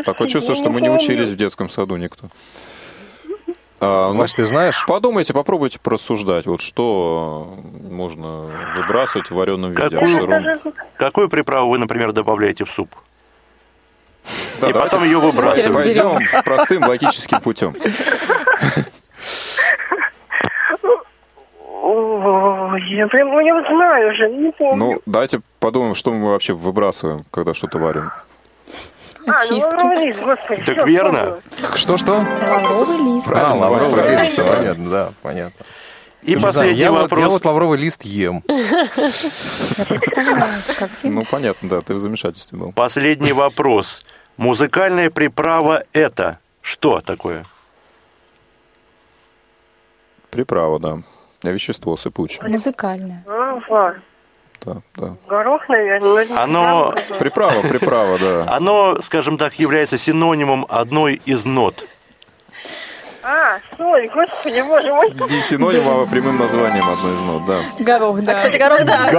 [0.04, 2.28] Такое что, чувство, что мы не учились в детском саду никто.
[3.82, 4.86] А, ну, Маш, ты знаешь?
[4.86, 6.46] подумайте, попробуйте прорассуждать.
[6.46, 7.56] Вот что
[7.89, 10.15] можно выбрасывать в вареном виде, в Какую?
[10.15, 10.74] сыром.
[10.98, 12.89] Какую приправу вы, например, добавляете в суп?
[14.60, 16.02] Да, И потом ее выбрасываете.
[16.04, 17.74] Пойдем простым логическим путем.
[21.82, 24.76] Ой, я прям ну, не знаю уже, не помню.
[24.76, 28.12] Ну, давайте подумаем, что мы вообще выбрасываем, когда что-то варим.
[29.30, 30.06] А, ну очистки.
[30.06, 30.63] лист, господи.
[30.63, 31.39] Так верно.
[31.76, 32.26] Что-что?
[32.42, 33.28] Лавровый лист.
[33.28, 34.22] А, Правильно, лавровый правильно.
[34.24, 35.65] лист, всё понятно, да, понятно.
[36.22, 37.20] И Не знаю, последний я, вот, вопрос.
[37.22, 38.44] я вот лавровый лист ем.
[41.04, 42.72] Ну, понятно, да, ты в замешательстве был.
[42.74, 44.04] Последний вопрос.
[44.38, 47.46] Музыкальная приправа– это что такое?
[50.30, 50.98] Приправа, да.
[51.50, 52.48] Вещество сыпучее.
[52.48, 53.24] Музыкальная.
[54.65, 55.15] Да, да.
[55.28, 56.26] Горох, наверное.
[56.26, 56.95] но Оно-.
[57.17, 58.45] Приправа, приправа, да.
[58.52, 61.86] Оно, скажем так, является синонимом одной из нот.
[63.22, 65.12] А, соль, господи, боже мой.
[65.30, 67.60] Не синоним, а прямым названием одной из нот, да.
[67.80, 68.32] Горох, да.
[68.34, 69.10] А, кстати, горох, да.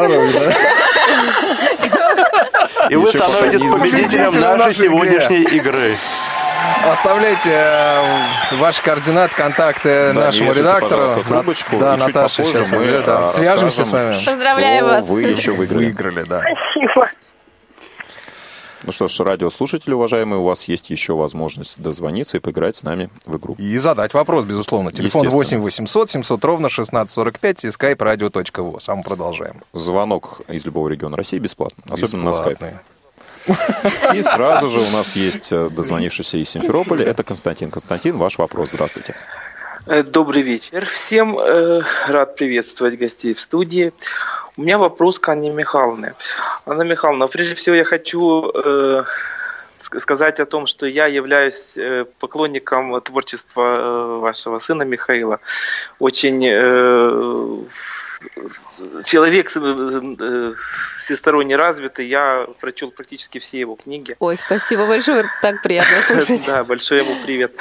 [2.89, 5.97] И вы Еще пока становитесь победителем нашей сегодняшней игры.
[6.91, 11.09] Оставляйте э, ваши координаты, контакты Да, нашему редактору.
[11.27, 13.23] трубочку, Да, и чуть Наташа попозже сейчас мы, да.
[13.23, 14.13] а, Свяжемся с вами.
[14.13, 15.09] Поздравляю вас.
[15.09, 15.87] Вы еще выиграли.
[15.87, 16.43] Выиграли, да.
[16.43, 17.09] Спасибо.
[18.83, 23.11] Ну что ж, радиослушатели, уважаемые, у вас есть еще возможность дозвониться и поиграть с нами
[23.27, 23.55] в игру.
[23.59, 24.91] И задать вопрос, безусловно.
[24.91, 25.61] Телефон Естественно.
[25.61, 28.81] 8 800 700 ровно 1645 и skype radio.vo.
[28.81, 29.63] Сам продолжаем.
[29.75, 32.59] Звонок из любого региона России бесплатно, особенно на скайп.
[34.15, 37.05] И сразу же у нас есть э, дозвонившийся из Симферополя.
[37.07, 37.71] Это Константин.
[37.71, 38.71] Константин, ваш вопрос.
[38.71, 39.15] Здравствуйте.
[39.87, 40.85] Э, Добрый вечер.
[40.87, 43.93] Всем э, рад приветствовать гостей в студии.
[44.57, 46.15] У меня вопрос к Анне Михайловне.
[46.67, 51.79] Анна Михайловна, прежде всего я хочу ск- сказать о том, что я являюсь
[52.19, 55.41] поклонником творчества вашего сына Михаила.
[55.99, 57.67] Очень
[59.05, 60.55] человек э, э,
[60.99, 62.07] всесторонне развитый.
[62.07, 64.17] Я прочел практически все его книги.
[64.19, 66.47] Ой, спасибо большое, так приятно слышать.
[66.47, 67.53] Да, большой ему привет.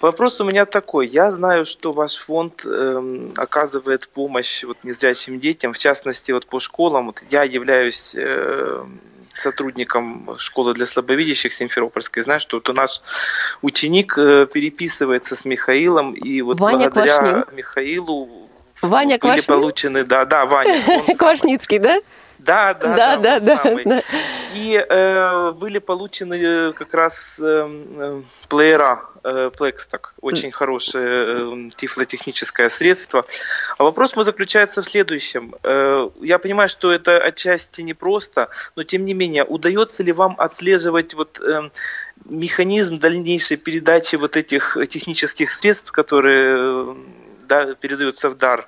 [0.00, 1.08] Вопрос у меня такой.
[1.08, 6.60] Я знаю, что ваш фонд эм, оказывает помощь вот незрячим детям, в частности вот по
[6.60, 7.06] школам.
[7.06, 8.84] Вот я являюсь э,
[9.34, 13.02] сотрудником школы для слабовидящих Симферопольской, знаю, что вот у нас
[13.62, 17.44] ученик переписывается с Михаилом, и вот Ваня благодаря Квашнин.
[17.56, 18.43] Михаилу
[18.82, 19.60] Ваня были Квашнин?
[19.60, 20.80] получены, да, да, Ваня.
[21.18, 22.00] Квашницкий, да?
[22.38, 23.82] Да, да, Да, да, да, самый.
[23.82, 24.02] знаю.
[24.54, 27.42] И э, были получены э, как раз э,
[27.96, 33.24] э, плеера э, Plexstock, очень хорошее э, тифлотехническое средство.
[33.78, 35.54] А вопрос мой заключается в следующем.
[35.62, 41.14] Э, я понимаю, что это отчасти непросто, но тем не менее, удается ли вам отслеживать
[41.14, 41.70] вот э,
[42.26, 46.94] механизм дальнейшей передачи вот этих технических средств, которые
[47.46, 48.66] да, передаются в дар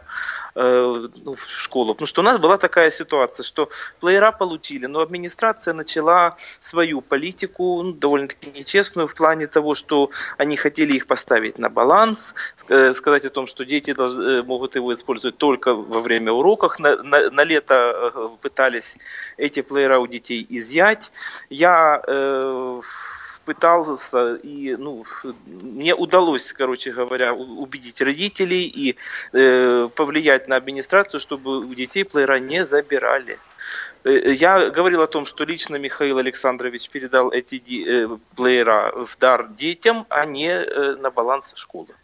[0.54, 1.94] э, ну, в школу.
[1.94, 3.68] Потому что у нас была такая ситуация, что
[4.00, 10.56] плеера получили, но администрация начала свою политику, ну, довольно-таки нечестную, в плане того, что они
[10.56, 12.34] хотели их поставить на баланс,
[12.68, 16.78] э, сказать о том, что дети долж- э, могут его использовать только во время уроков.
[16.78, 18.96] На, на- на лето э, пытались
[19.36, 21.12] эти плеера у детей изъять.
[21.50, 22.80] Я э,
[23.46, 25.04] пытался и ну
[25.46, 28.96] мне удалось, короче говоря, убедить родителей и
[29.32, 33.38] э, повлиять на администрацию, чтобы у детей плеера не забирали.
[34.04, 39.48] Э, Я говорил о том, что лично Михаил Александрович передал эти э, плеера в дар
[39.48, 41.94] детям, а не э, на баланс школы.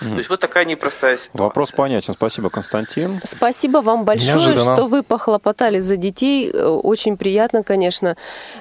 [0.00, 1.42] То есть вот такая непростая ситуация.
[1.42, 2.14] Вопрос понятен.
[2.14, 3.20] Спасибо, Константин.
[3.24, 4.74] Спасибо вам большое, Неожиданно.
[4.74, 6.50] что вы похлопотали за детей.
[6.52, 8.16] Э, Очень приятно, конечно.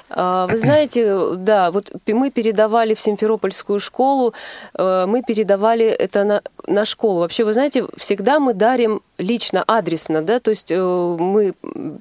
[0.09, 4.33] А, Вы знаете, да, вот мы передавали в Симферопольскую школу,
[4.75, 7.19] э, мы передавали это на, на школу.
[7.21, 10.77] Вообще, вы знаете, всегда мы дарим лично, адресно, да, то есть э,
[11.19, 11.53] мы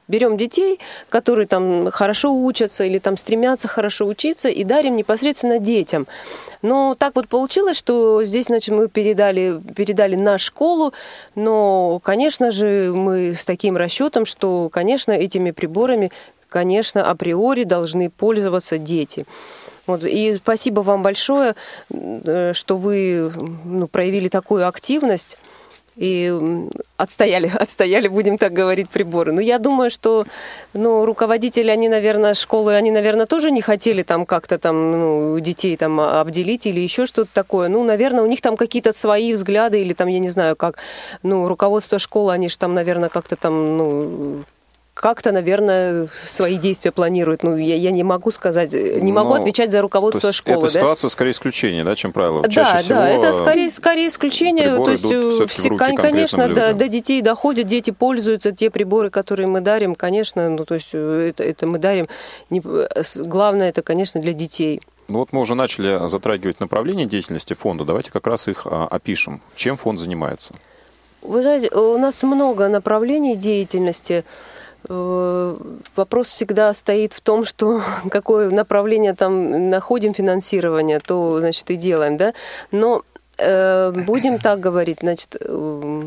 [0.09, 6.07] берем детей, которые там хорошо учатся или там стремятся хорошо учиться, и дарим непосредственно детям.
[6.63, 10.93] Но так вот получилось, что здесь, значит, мы передали, передали на школу,
[11.35, 16.11] но, конечно же, мы с таким расчетом, что, конечно, этими приборами,
[16.49, 19.27] конечно, априори должны пользоваться дети.
[19.87, 21.55] Вот, и спасибо вам большое,
[21.91, 23.33] э, что вы
[23.65, 25.37] ну, проявили такую активность
[25.97, 26.33] и
[26.97, 29.33] отстояли, отстояли, будем так говорить, приборы.
[29.33, 30.27] Но я думаю, что
[30.75, 35.77] ну, руководители, они, наверное, школы, они, наверное, тоже не хотели там как-то там ну, детей
[35.77, 37.69] там обделить или еще что-то такое.
[37.69, 40.79] Ну, наверное, у них там какие-то свои взгляды или там, я не знаю, как,
[41.23, 44.45] ну, руководство школы, они же там, наверное, как-то там, ну,
[44.95, 47.43] как-то, наверное, свои действия планируют.
[47.43, 50.59] Ну, я, я не могу сказать, не могу Но, отвечать за То руководство есть школы.
[50.67, 50.81] эта да?
[50.81, 52.43] ситуация скорее исключение, да, чем правило.
[52.43, 54.77] Да, Чаще всего да, это э, скорее, скорее исключение.
[54.77, 59.61] То есть, э, все- конечно, до, до детей доходят, дети пользуются те приборы, которые мы
[59.61, 62.07] дарим, конечно, ну, то есть э, это, это мы дарим.
[62.51, 64.83] не- э, главное, это, конечно, для детей.
[65.09, 67.85] Ну вот мы уже начали затрагивать направления деятельности фонда.
[67.85, 69.41] Давайте как раз их а, опишем.
[69.55, 70.55] Чем фонд занимается?
[71.23, 74.25] Вы знаете, у нас много направлений деятельности.
[74.89, 75.57] Э,
[75.97, 82.17] Вопрос всегда стоит в том, что какое направление там находим финансирование, то, значит, и делаем,
[82.17, 82.33] да.
[82.71, 83.03] Но
[83.39, 86.03] э, будем так говорить, значит, э,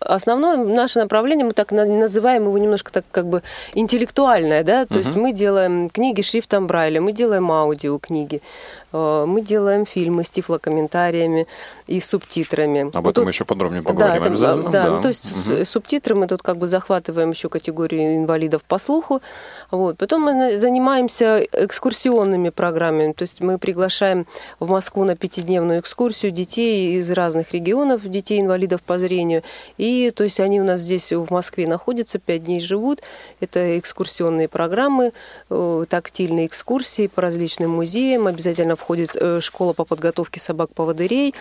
[0.00, 3.42] основное наше направление, мы так на- называем его немножко так как бы
[3.74, 5.20] интеллектуальное, да, то есть Мгм.
[5.20, 8.40] мы делаем книги шрифтом Брайля, мы делаем аудиокниги,
[8.92, 11.46] мы делаем фильмы с тифлокомментариями
[11.86, 12.80] и субтитрами.
[12.80, 14.70] Об Вот этом тут- мы еще подробнее да, поговорим это, обязательно.
[14.70, 15.64] да, ну, то есть Мгм.
[15.64, 19.22] субтитры мы тут как бы захватываем еще категорию инвалидов по слуху.
[19.70, 19.96] Вот.
[19.98, 23.12] Потом мы занимаемся экскурсионными программами.
[23.12, 24.26] То есть мы приглашаем
[24.58, 29.42] в Москву на пятидневную экскурсию детей из разных регионов, детей инвалидов по зрению.
[29.78, 33.00] И то есть они у нас здесь в Москве находятся, пять дней живут.
[33.40, 35.12] Это экскурсионные программы,
[35.50, 38.26] э, тактильные экскурсии по различным музеям.
[38.26, 41.34] Обязательно входит э, школа по подготовке собак-поводырей.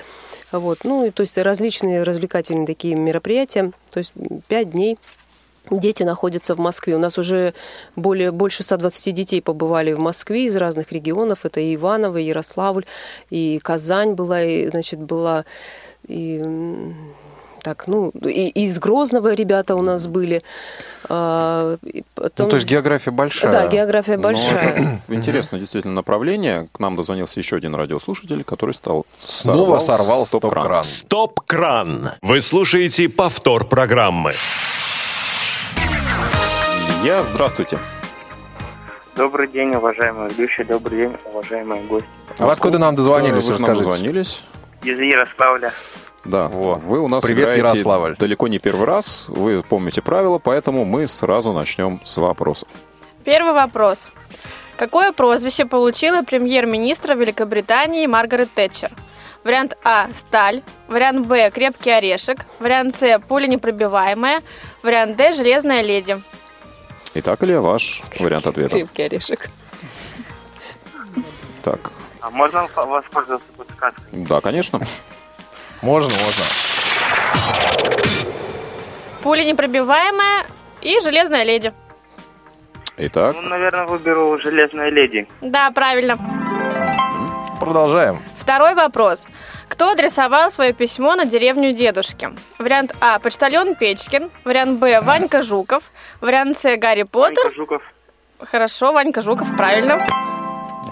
[0.60, 0.80] Вот.
[0.84, 3.72] Ну, и, то есть различные развлекательные такие мероприятия.
[3.92, 4.14] То есть
[4.48, 4.98] пять дней
[5.72, 6.96] Дети находятся в Москве.
[6.96, 7.54] У нас уже
[7.96, 11.44] более, больше 120 детей побывали в Москве из разных регионов.
[11.44, 12.86] Это и Иваново, и Ярославль,
[13.32, 15.44] и Казань была, и, значит, была,
[16.08, 16.44] и,
[17.66, 20.44] так, ну, и, и из Грозного ребята у нас были.
[21.10, 21.78] А,
[22.14, 23.52] потом- Ну, то есть география большая.
[23.52, 24.70] Да, география Ну, большая.
[24.76, 26.70] это Интересное действительно направление.
[26.72, 30.84] К нам дозвонился еще один радиослушатель, который стал Снова сорвал стоп-кран.
[30.84, 32.12] Стоп-кран.
[32.22, 34.34] Вы слушаете повтор программы.
[37.04, 37.80] Я, здравствуйте.
[39.16, 42.08] Добрый день, уважаемые ведущие, добрый день, уважаемые гости.
[42.38, 44.44] А откуда нам дозвонились, Вы нам дозвонились.
[44.84, 45.72] Из Ярославля.
[46.26, 48.16] Да, вы у нас Привет, играете Ярославль.
[48.18, 52.68] далеко не первый раз, вы помните правила, поэтому мы сразу начнем с вопросов.
[53.24, 54.08] Первый вопрос.
[54.78, 58.90] Какое прозвище получила премьер-министра Великобритании Маргарет Тэтчер?
[59.44, 64.42] Вариант А– сталь, вариант Б– крепкий орешек, вариант С– пуля непробиваемая,
[64.82, 66.20] вариант Д– железная леди.
[67.14, 68.72] Итак, Илья, ваш вариант ответа.
[68.72, 69.50] Крепкий орешек.
[71.62, 74.04] Так, А можно воспользоваться подсказкой?
[74.12, 74.82] да, конечно.
[75.86, 76.44] Можно, можно.
[79.22, 80.44] Пуля непробиваемая
[80.82, 81.74] и железная леди.
[82.98, 85.28] Итак, Ну, наверное, выберу «Железная леди».
[85.42, 86.18] Да, правильно.
[87.60, 88.20] Продолжаем.
[88.36, 89.28] Второй вопрос.
[89.68, 92.30] Кто адресовал свое письмо на деревню дедушки?
[92.58, 93.20] Вариант А.
[93.20, 94.32] Почтальон Печкин.
[94.44, 95.02] Вариант Б.
[95.02, 95.92] Ванька Жуков.
[96.20, 96.78] Вариант С.
[96.78, 97.44] Гарри Поттер.
[97.44, 97.84] Ванька Жуков.
[98.40, 100.04] Хорошо, Ванька Жуков, правильно.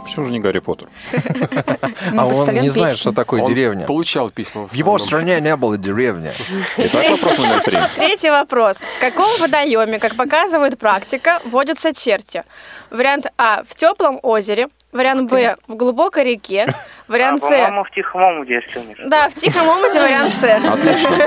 [0.04, 0.88] Почему же не Гарри Поттер?
[2.18, 3.86] А он не знает, что такое деревня.
[3.86, 4.68] получал письма.
[4.68, 6.32] В его стране не было деревни.
[6.78, 7.78] Итак, вопрос номер три.
[7.96, 8.78] Третий вопрос.
[8.78, 12.44] В каком водоеме, как показывает практика, водятся черти?
[12.92, 13.64] Вариант А.
[13.68, 14.68] В теплом озере.
[14.92, 15.56] Вариант Б.
[15.68, 16.68] В глубокой реке.
[16.68, 16.74] А,
[17.08, 17.48] Вариант С.
[17.48, 18.96] по-моему, в Тихом омуте, если не.
[19.10, 20.44] Да, в тихом омуте вариант С.
[20.44, 21.18] Отлично.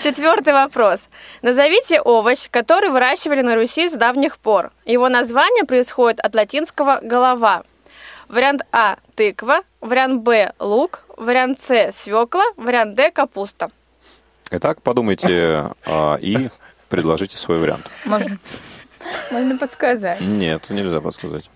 [0.00, 1.08] Четвертый вопрос.
[1.42, 4.70] Назовите овощ, который выращивали на Руси с давних пор.
[4.84, 7.62] Его название происходит от латинского «голова».
[8.28, 13.70] Вариант А– тыква, вариант Б– лук, вариант С– свекла, вариант Д– капуста.
[14.50, 16.48] Итак, подумайте а, и
[16.88, 17.90] предложите свой вариант.
[18.04, 18.38] Можно.
[19.30, 20.20] Можно подсказать.
[20.20, 21.50] Нет, нельзя подсказать.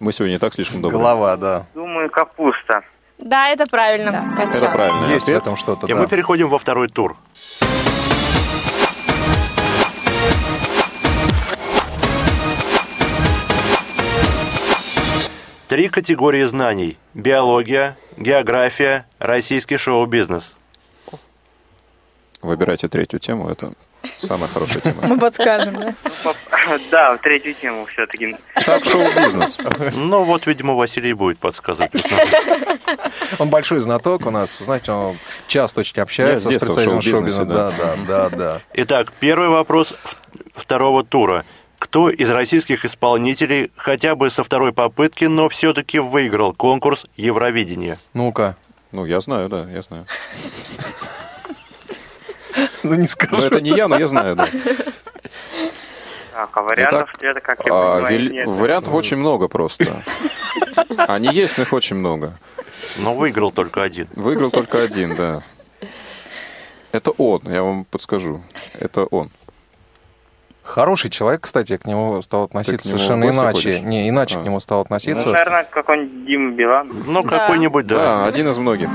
[0.00, 1.00] Мы сегодня и так слишком добрые.
[1.00, 1.66] Голова, да.
[1.74, 2.82] Думаю, капуста.
[3.18, 4.12] Да, это правильно.
[4.12, 4.72] Да, Это качан.
[4.72, 5.98] правильный Есть в этом что-то, И да.
[5.98, 7.16] мы переходим во второй тур.
[15.68, 16.96] Три категории знаний.
[17.12, 20.54] Биология, география, российский шоу-бизнес.
[22.40, 23.72] Выбирайте третью тему, это
[24.18, 25.06] самая хорошая тема.
[25.06, 25.94] Мы подскажем, да?
[26.90, 28.36] Да, в третью тему все-таки.
[28.64, 29.58] Так, шоу-бизнес.
[29.94, 31.92] Ну вот, видимо, Василий будет подсказывать.
[33.38, 34.56] Он большой знаток у нас.
[34.58, 37.44] Знаете, он часто очень общается с представителем шоу-бизнеса.
[37.44, 38.60] Да, да, да, да.
[38.74, 39.94] Итак, первый вопрос
[40.54, 41.44] второго тура.
[41.78, 47.98] Кто из российских исполнителей хотя бы со второй попытки, но все-таки выиграл конкурс Евровидения?
[48.14, 48.56] Ну-ка.
[48.90, 50.06] Ну, я знаю, да, я знаю.
[52.88, 53.42] Ну не Но скажу.
[53.42, 54.48] это не я, но я знаю, да.
[56.32, 58.46] Так, а вариантов Итак, ответа, как я а, понимаю, вел- нет.
[58.48, 60.02] Вариантов очень много просто.
[61.08, 62.32] Они есть, но их очень много.
[62.96, 64.06] Но выиграл только один.
[64.14, 65.42] Выиграл только один, да.
[66.92, 68.42] Это он, я вам подскажу.
[68.78, 69.30] Это он.
[70.62, 73.52] Хороший человек, кстати, к нему стал Ты к относиться нему совершенно иначе.
[73.62, 73.80] ходишь?
[73.82, 74.42] Не, иначе А.
[74.42, 75.26] к нему стал Ну, относиться.
[75.28, 76.88] наверное, какой-нибудь Дима Билан.
[77.06, 77.38] Ну, Да.
[77.38, 77.96] какой-нибудь, да.
[77.96, 78.88] Да, один из многих.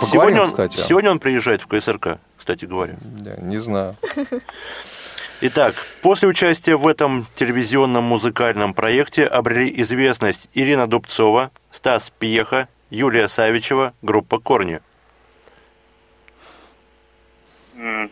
[0.00, 0.80] Поговорим, Сегодня он, кстати.
[0.80, 2.96] сегодня он приезжает в КСРК, кстати говоря.
[3.20, 3.96] Я не знаю.
[5.40, 13.28] Итак, после участия в этом телевизионном музыкальном проекте обрели известность Ирина Дубцова, Стас Пьеха, Юлия
[13.28, 14.80] Савичева, группа «Корни».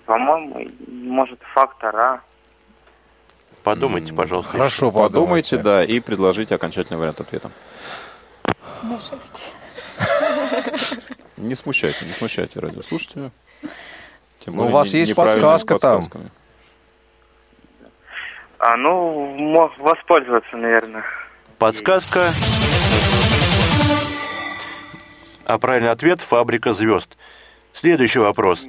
[0.07, 2.21] По-моему, может, фактор А.
[3.63, 4.53] Подумайте, пожалуйста.
[4.53, 7.51] Хорошо, Подумайте, да, и предложите окончательный вариант ответа.
[8.83, 9.51] На шесть.
[11.37, 13.31] Не смущайте, не смущайте радиослушателя.
[14.45, 16.01] Тем Ну, у более вас не- есть подсказка там.
[18.59, 21.05] А, ну, мо- воспользоваться, наверное.
[21.59, 22.31] Подсказка.
[25.45, 27.19] А правильный ответ– «Фабрика звезд».
[27.73, 28.65] Следующий вопрос.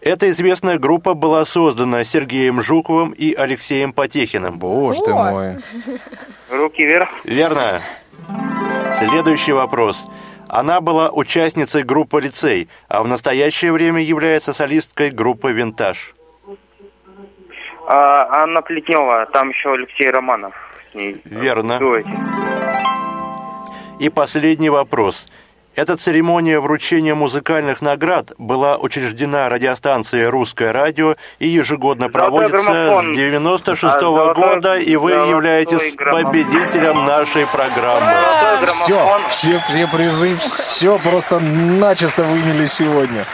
[0.00, 4.58] Эта известная группа была создана Сергеем Жуковым и Алексеем Потехиным.
[4.58, 5.56] Боже ты мой.
[6.50, 7.08] Руки вверх.
[7.24, 7.80] Верно.
[8.98, 10.06] Следующий вопрос.
[10.48, 16.14] Она была участницей группы «Лицей», а в настоящее время является солисткой группы «Винтаж».
[17.88, 20.54] А, Анна Плетнева, там еще Алексей Романов
[20.90, 21.20] с ней.
[21.24, 21.80] Верно.
[24.00, 25.28] И последний вопрос.
[25.76, 33.84] Эта церемония вручения музыкальных наград была учреждена радиостанцией «Русское радио» и ежегодно проводится с 96
[33.84, 38.10] А, золотой- года, и вы являетесь победителем нашей программы.
[38.68, 43.26] Все, все, все призы, все просто начисто вымели сегодня.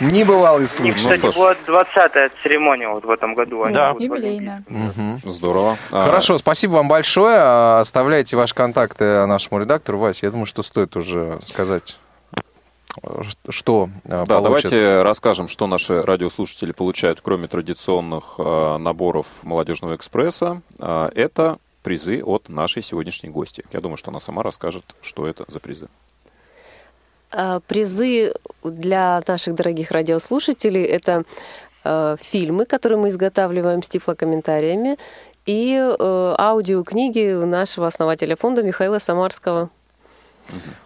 [0.00, 0.94] Небывалый И, случай.
[0.94, 1.36] кстати, что ж.
[1.36, 1.52] была
[1.84, 3.62] 20-я церемония вот в этом году.
[3.64, 3.92] Они Да.
[3.92, 4.62] вот Юбилейная.
[4.68, 5.20] Мгм.
[5.24, 5.76] Здорово.
[5.90, 7.36] А, Хорошо, спасибо вам большое.
[7.40, 9.98] А, Оставляйте ваши контакты нашему редактору.
[9.98, 11.98] Вася, я думаю, что стоит уже сказать,
[13.02, 14.42] э, что э, Да, получат.
[14.44, 20.62] давайте расскажем, что наши радиослушатели получают, кроме традиционных э, наборов молодежного экспресса.
[20.78, 23.64] А, это призы от нашей сегодняшней гости.
[23.72, 25.88] Я думаю, что она сама расскажет, что это за призы.
[27.30, 31.24] А, Призы для наших дорогих радиослушателей– это
[31.84, 34.96] э, фильмы, которые мы изготавливаем с тифлокомментариями,
[35.46, 39.70] и э, аудиокниги нашего основателя фонда Михаила Самарского.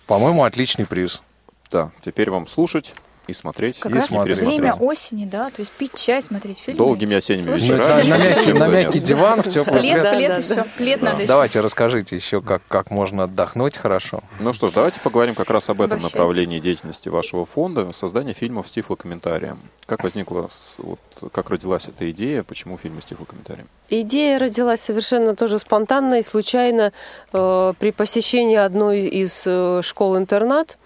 [0.07, 1.23] По-моему, отличный приз.
[1.71, 2.95] Да, теперь вам слушать
[3.33, 3.79] и смотреть.
[3.81, 4.39] Как и раз смотреть.
[4.39, 6.79] время осени, да, то есть пить чай, смотреть фильмы.
[6.79, 8.09] Долгими осенними Слушай, вечерами.
[8.09, 10.11] На, на мягкий, на мягкий диван, в теплый Плед, плед.
[10.17, 10.67] плед да, еще, да.
[10.79, 11.07] плед Да.
[11.07, 11.27] надо еще.
[11.29, 14.23] Давайте расскажите еще, как, как можно отдохнуть хорошо.
[14.41, 16.15] Ну что ж, давайте поговорим как раз об этом Обращайтесь.
[16.15, 19.59] направлении деятельности вашего фонда, создание фильмов с тифлокомментарием.
[19.87, 20.49] Как возникла,
[20.79, 21.01] вот,
[21.33, 23.69] как родилась эта идея, почему фильмы с тифлокомментарием?
[23.89, 26.93] Идея родилась совершенно тоже спонтанно и случайно
[27.33, 30.79] э, при посещении одной из э, школ-интернат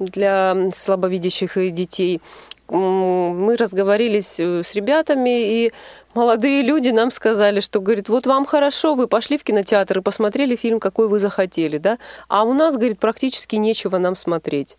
[0.00, 2.20] для слабовидящих детей.
[2.68, 5.72] Мы разговорились э, с ребятами, и
[6.14, 10.54] молодые люди нам сказали, что, говорит, вот вам хорошо, вы пошли в кинотеатр и посмотрели
[10.54, 11.98] фильм, какой вы захотели, да,
[12.28, 14.76] а у нас, говорит, практически нечего нам смотреть.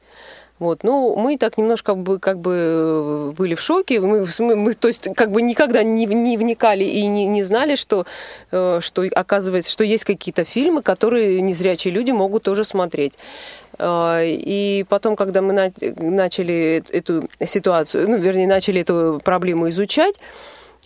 [0.61, 3.99] Вот, ну, мы так немножко бы, как бы э, были в шоке.
[3.99, 7.74] Мы, мы, мы, то есть, как бы никогда не, не вникали и не, не знали,
[7.74, 8.05] что,
[8.51, 13.13] э, что оказывается, что есть какие-то фильмы, которые незрячие люди могут тоже смотреть.
[13.82, 20.16] Э, И потом, когда мы на- начали эту ситуацию, ну, вернее, начали эту проблему изучать,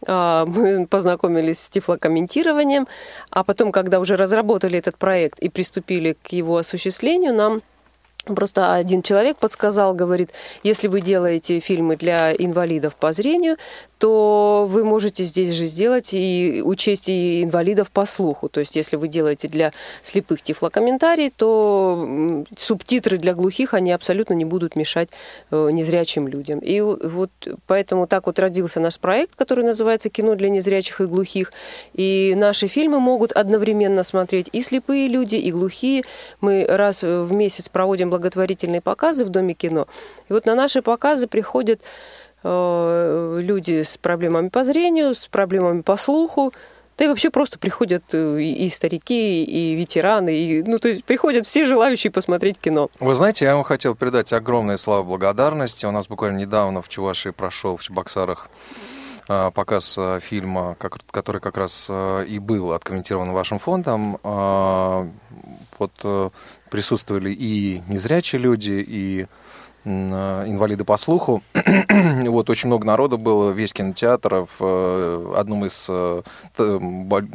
[0.08, 2.88] а, мы познакомились с тифлокомментированием,
[3.30, 7.62] а потом, когда уже разработали этот проект и приступили к его осуществлению, нам
[8.36, 10.32] Просто один человек подсказал, говорит,
[10.64, 13.58] если вы делаете фильмы для инвалидов по зрению,
[13.98, 18.50] то вы можете здесь же сделать и учесть и инвалидов по слуху.
[18.50, 19.72] То есть если вы делаете для
[20.04, 25.10] слепых тифлокомментарий, то субтитры для глухих, они абсолютно не будут мешать
[25.52, 26.60] э, незрячим людям.
[26.60, 27.32] И вот
[27.68, 31.54] поэтому так вот родился наш проект, который называется «Кино для незрячих и глухих».
[31.94, 36.04] И наши фильмы могут одновременно смотреть и слепые люди, и глухие.
[36.42, 39.88] Мы раз в месяц проводим благотворительные показы в Доме кино.
[40.30, 41.82] И вот на наши показы приходят
[42.46, 46.54] люди с проблемами по зрению, с проблемами по слуху,
[46.98, 51.46] да и вообще просто приходят э, и, старики, и ветераны, и, ну, то есть приходят
[51.46, 52.90] все желающие посмотреть кино.
[53.00, 55.86] Вы знаете, я вам хотел передать огромные слова благодарности.
[55.86, 58.50] У нас буквально недавно в Чувашии прошел в Чебоксарах
[59.28, 60.78] а, показ фильма,
[61.12, 61.90] который как раз
[62.28, 64.18] и был откомментирован вашим фондом.
[65.78, 66.30] Вот э,
[66.72, 69.28] присутствовали и незрячие люди, и
[69.86, 71.42] инвалиды по слуху.
[72.26, 76.22] Вот очень много народу было, весь кинотеатр в э, одном из э,
[76.58, 77.30] боль-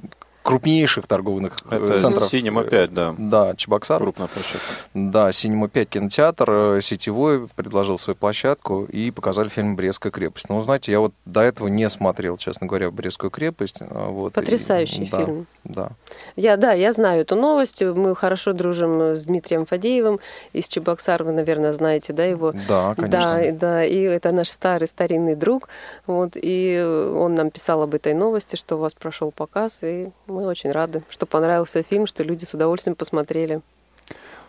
[0.50, 2.28] крупнейших торговых э, Это центров.
[2.28, 3.14] Синема 5, да.
[3.18, 4.00] Да, Чебоксар.
[4.02, 4.66] Крупная площадка.
[4.94, 10.48] Да, Синема 5 кинотеатр э, сетевой предложил свою площадку и показали фильм «Брестская крепость».
[10.48, 13.76] Ну, знаете, я вот до этого не смотрел, честно говоря, «Брестскую крепость».
[13.80, 15.46] а, Вот, и- Потрясающий да, фильм.
[15.64, 15.90] Да.
[16.36, 17.82] Я, да, я знаю эту новость.
[17.82, 20.20] Мы хорошо дружим с Дмитрием Фадеевым
[20.52, 22.52] из Чебоксар, вы, наверное, знаете, да, его?
[22.68, 23.20] Да, конечно.
[23.20, 25.68] Да, и- да, и это наш старый старинный друг.
[26.06, 26.80] Вот, и
[27.16, 31.02] он нам писал об этой новости, что у вас прошел показ, и мы очень рады,
[31.08, 33.60] что понравился фильм, что люди с удовольствием посмотрели.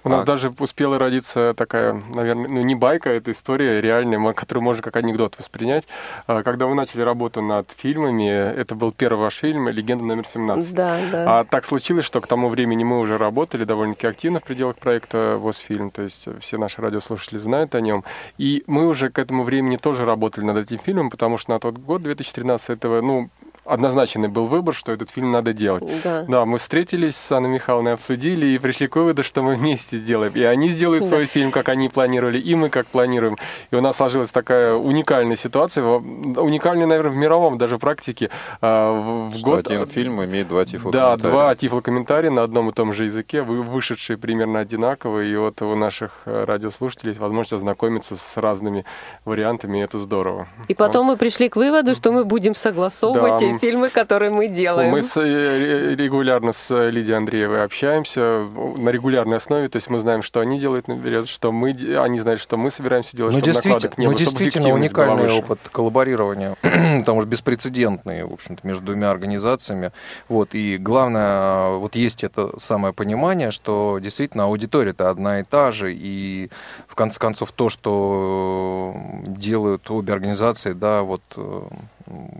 [0.04, 0.26] У нас А.
[0.26, 5.38] даже успела родиться такая, наверное, ну не байка, это история реальная, которую можно как анекдот
[5.38, 5.88] воспринять.
[6.26, 10.74] А, Когда вы начали работу над фильмами, это был первый ваш фильм «Легенда номер 17».
[10.74, 11.40] Да, да.
[11.40, 15.38] А так случилось, что к тому времени мы уже работали довольно-таки активно в пределах проекта
[15.38, 18.04] ВОЗ-фильм, то есть все наши радиослушатели знают о нем.
[18.40, 21.78] И мы уже к этому времени тоже работали над этим фильмом, потому что на тот
[21.78, 23.30] год, 2013, этого, ну,
[23.74, 25.84] однозначный был выбор, что этот фильм надо делать.
[26.04, 26.26] Да.
[26.28, 30.34] Да, мы встретились с Анной Михайловной, обсудили и пришли к выводу, что мы вместе сделаем.
[30.34, 31.10] И они сделают Да.
[31.10, 33.38] свой фильм, как они планировали, и мы как планируем.
[33.72, 38.30] И у нас сложилась такая уникальная ситуация, уникальная, наверное, в мировом даже практике.
[38.62, 38.92] А,
[39.30, 41.18] В Что год один фильм имеет два да, тифлокомментария.
[41.18, 45.76] два тифлокомментария на одном и том же языке, вы- вышедшие примерно одинаково, и вот у
[45.76, 48.86] наших э, радиослушателей есть возможность ознакомиться с разными
[49.26, 50.48] вариантами, и это здорово.
[50.68, 53.46] И потом мы пришли к выводу, что мы будем согласовывать Да.
[53.62, 54.92] Фильмы, которые мы делаем.
[54.92, 58.46] Мы с, э, ре- регулярно с Лидией Андреевой общаемся
[58.78, 62.42] на регулярной основе, то есть мы знаем, что они делают наперед, что мы, они знают,
[62.42, 65.60] что мы собираемся делать, Ну, чтобы действительно, накладок не ну, было, чтобы действительно уникальный опыт
[65.72, 66.56] коллаборирования,
[67.00, 69.92] потому что беспрецедентный, в общем-то, между двумя организациями.
[70.28, 75.94] Вот, и главное, вот есть это самое понимание, что действительно аудитория-то одна и та же,
[75.94, 76.50] и
[76.88, 78.94] в конце концов то, что
[79.28, 81.62] делают обе организации, да, вот э,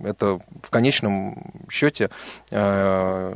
[0.04, 1.36] это в конечном
[1.70, 2.10] счете
[2.52, 3.36] э,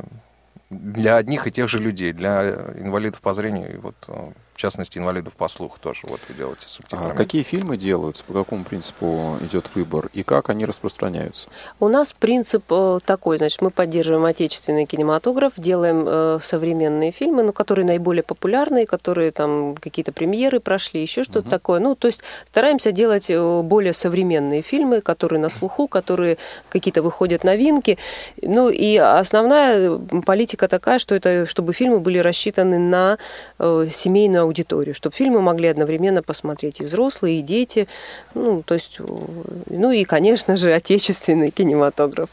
[0.70, 4.96] для одних и тех же людей, для инвалидов по зрению, и вот э, в частности
[4.96, 7.14] инвалидов по слуху тоже вот вы делаете с А субтитрами.
[7.14, 11.48] какие фильмы делаются, по какому принципу идет выбор и как они распространяются?
[11.78, 17.52] У нас принцип э, такой, значит, мы поддерживаем отечественный кинематограф, делаем э, современные фильмы, ну,
[17.52, 21.78] которые наиболее популярные, которые там какие-то премьеры прошли, еще что-то такое.
[21.78, 26.38] Ну, то есть стараемся делать э, более современные фильмы, которые на слуху, которые
[26.70, 27.98] какие-то выходят новинки.
[28.40, 33.18] Ну, и основная политика такая, что это, чтобы фильмы были рассчитаны на
[33.58, 37.86] семейную аудиторию, чтобы фильмы могли одновременно посмотреть и взрослые, и дети.
[38.34, 42.30] Ну, то есть, ну и, конечно же, отечественный кинематограф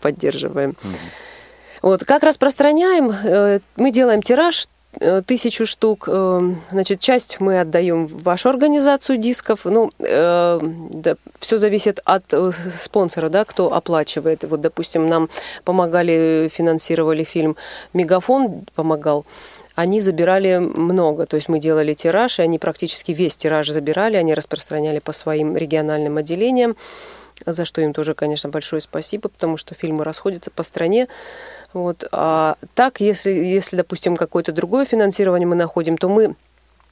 [0.00, 0.76] поддерживаем.
[1.82, 4.66] Вот, как распространяем, э, мы делаем тираж
[4.98, 6.08] Э, тысячу штук.
[6.08, 6.40] Э,
[6.70, 9.60] значит, часть мы отдаем в вашу организацию дисков.
[9.64, 12.24] Ну, э, да, все зависит от
[12.80, 14.44] спонсора, да, кто оплачивает.
[14.44, 15.28] Вот, допустим, нам
[15.64, 17.56] помогали, финансировали фильм
[17.94, 19.24] «Мегафон» помогал
[19.80, 21.24] они забирали много.
[21.24, 25.56] То есть мы делали тираж, и они практически весь тираж забирали, они распространяли по своим
[25.56, 26.76] региональным отделениям,
[27.46, 31.08] за что им тоже, конечно, большое спасибо, потому что фильмы расходятся по стране.
[31.72, 32.06] Вот.
[32.12, 36.34] А так, если, если, допустим, какое-то другое финансирование мы находим, то мы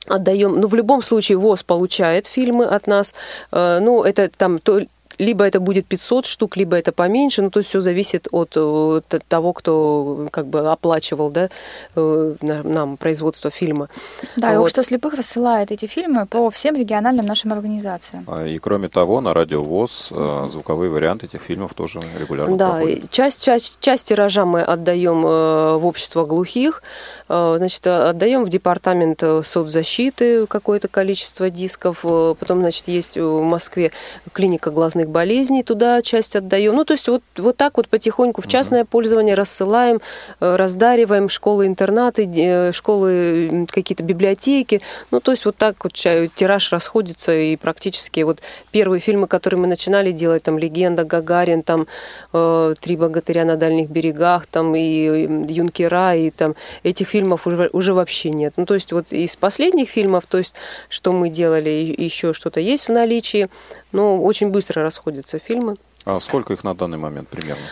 [0.06, 3.14] отдаем, ну, в любом случае ВОЗ получает фильмы от нас,
[3.52, 4.80] э, ну, это там то,
[5.18, 9.04] либо это будет 500 штук, либо это поменьше, ну, то есть все зависит от, от
[9.28, 11.48] того, кто как бы оплачивал, да,
[11.96, 13.88] э, нам производство фильма.
[14.36, 14.54] Да, вот.
[14.54, 18.24] и общество слепых рассылает эти фильмы по всем региональным нашим организациям.
[18.28, 22.70] А, и кроме того, на радио ВОЗ э, звуковые варианты этих фильмов тоже регулярно Да,
[22.76, 23.10] проходят.
[23.10, 26.82] часть, часть, часть тиража мы отдаем э, в общество глухих,
[27.28, 33.92] значит, отдаем в департамент соцзащиты какое-то количество дисков, потом, значит, есть в Москве
[34.32, 36.74] клиника глазных разных болезней туда часть отдаем.
[36.74, 38.88] Ну, то есть вот, вот так вот потихоньку в частное угу.
[38.90, 40.00] пользование рассылаем,
[40.40, 44.80] э, раздариваем школы-интернаты, э, школы, какие-то библиотеки.
[45.10, 48.40] Ну, то есть вот так вот тираж расходится, и практически вот
[48.72, 51.86] первые фильмы, которые мы начинали делать, там «Легенда», «Гагарин», там
[52.32, 56.54] э, «Три богатыря на дальних берегах», там и «Юнкера», и там
[56.84, 58.52] этих фильмов уже, уже вообще нет.
[58.56, 60.54] Ну, то есть вот из последних фильмов, то есть
[60.88, 63.48] что мы делали, еще что-то есть в наличии,
[63.92, 65.76] но очень быстро расходятся фильмы.
[66.04, 67.62] А сколько их на данный момент примерно?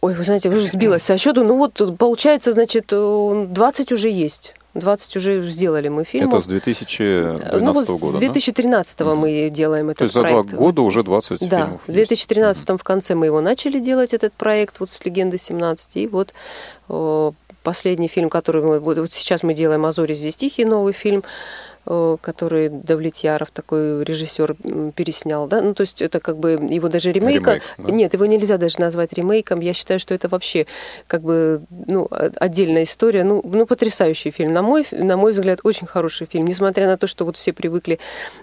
[0.00, 1.42] Ой, вы знаете, уже сбилась со счету.
[1.42, 4.54] Ну вот, получается, значит, 20 уже есть.
[4.74, 6.34] 20 уже сделали мы фильмов.
[6.34, 9.14] Это с 2012 ну, вот года, С 2013 да?
[9.14, 10.50] мы делаем этот То есть за проект.
[10.50, 12.80] два года уже 20 да, фильмов в 2013 есть.
[12.80, 16.34] в конце мы его начали делать, этот проект, вот с «Легенды 17», и вот
[17.62, 18.78] последний фильм, который мы...
[18.78, 21.75] Вот, сейчас мы делаем «Азори здесь тихий», новый фильм, Э,
[22.20, 24.56] который Давлетьяров, такой режиссер,
[24.94, 27.90] переснял, да, ну, то есть это как бы его даже ремейка, Ремейк, да?
[27.90, 30.66] нет, его нельзя даже назвать ремейком, я считаю, что это вообще
[31.06, 35.86] как бы, ну, отдельная история, ну, ну потрясающий фильм, на мой, на мой взгляд, очень
[35.86, 37.98] хороший фильм, несмотря на то, что вот все привыкли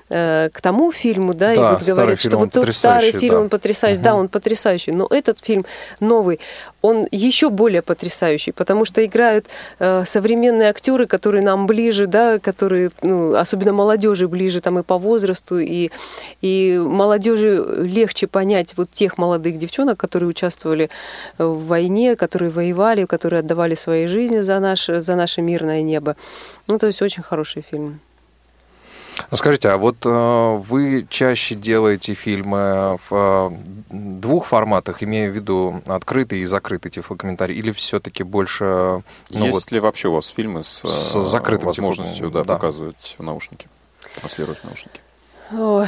[0.09, 3.41] э, к тому фильму, да, да и вот говорят, что вот тот старый фильм, да.
[3.41, 4.03] он потрясающий, угу.
[4.03, 5.65] да, он потрясающий, но этот фильм
[5.99, 6.39] новый,
[6.81, 9.47] он еще более потрясающий, потому что играют
[9.79, 14.97] э, современные актеры, которые нам ближе, да, которые, ну, особенно молодежи ближе там и по
[14.97, 15.89] возрасту, и,
[16.41, 20.89] и молодежи легче понять вот тех молодых девчонок, которые участвовали
[21.37, 26.15] в войне, которые воевали, которые отдавали свои жизни за наше, за наше мирное небо.
[26.67, 27.99] Ну, то есть очень хороший фильм.
[29.31, 33.51] Скажите, а вот э, вы чаще делаете фильмы в э,
[33.89, 39.03] двух форматах, имея в виду открытый и закрытый тифлокомментарий, или все-таки больше...
[39.31, 42.53] Ну, Есть вот, ли вообще у вас фильмы с, с закрытым возможностью да, да.
[42.53, 43.67] показывать в наушники,
[44.15, 44.99] транслировать в наушники?
[45.55, 45.87] Ой,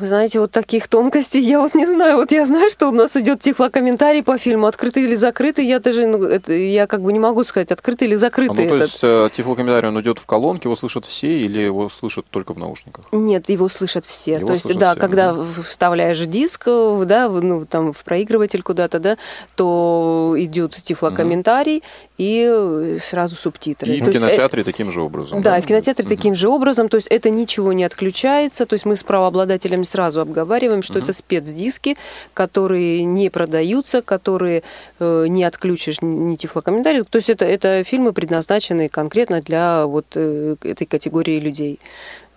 [0.00, 2.16] вы знаете, вот таких тонкостей я вот не знаю.
[2.16, 5.66] Вот я знаю, что у нас идет тифлокомментарий по фильму, открытый или закрытый.
[5.66, 8.66] Я даже, ну, это, я как бы не могу сказать, открытый или закрытый.
[8.66, 11.88] А, ну, то есть э, тифлокомментарий, он идет в колонке, его слышат все или его
[11.88, 13.06] слышат только в наушниках?
[13.12, 14.34] Нет, его слышат все.
[14.34, 15.44] Его то есть, да, все, когда да.
[15.68, 19.18] вставляешь диск, да, ну, там, в проигрыватель куда-то, да,
[19.56, 21.84] то идет тифлокомментарий угу.
[22.18, 23.94] и сразу субтитры.
[23.94, 25.42] И то в кинотеатре есть, таким же образом.
[25.42, 25.58] Да, да?
[25.58, 26.14] и в кинотеатре угу.
[26.14, 26.88] таким же образом.
[26.88, 28.64] То есть это ничего не отключается.
[28.64, 31.02] То есть мы с правообладателями сразу обговариваем, что угу.
[31.02, 31.96] это спецдиски,
[32.34, 34.62] которые не продаются, которые
[35.00, 37.02] э, не отключишь ни тифлокомментарий.
[37.02, 41.80] То есть это, это фильмы, предназначенные конкретно для вот э, этой категории людей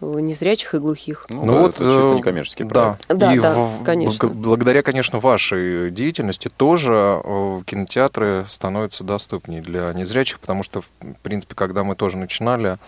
[0.02, 1.28] э, незрячих и глухих.
[1.30, 3.08] Ну, ну да, вот это чисто э, некоммерческий проект.
[3.08, 4.28] Да, да, и да в, конечно.
[4.30, 11.54] Благодаря, конечно, вашей деятельности тоже э, кинотеатры становятся доступнее для незрячих, потому что, в принципе,
[11.54, 12.80] когда мы тоже начинали,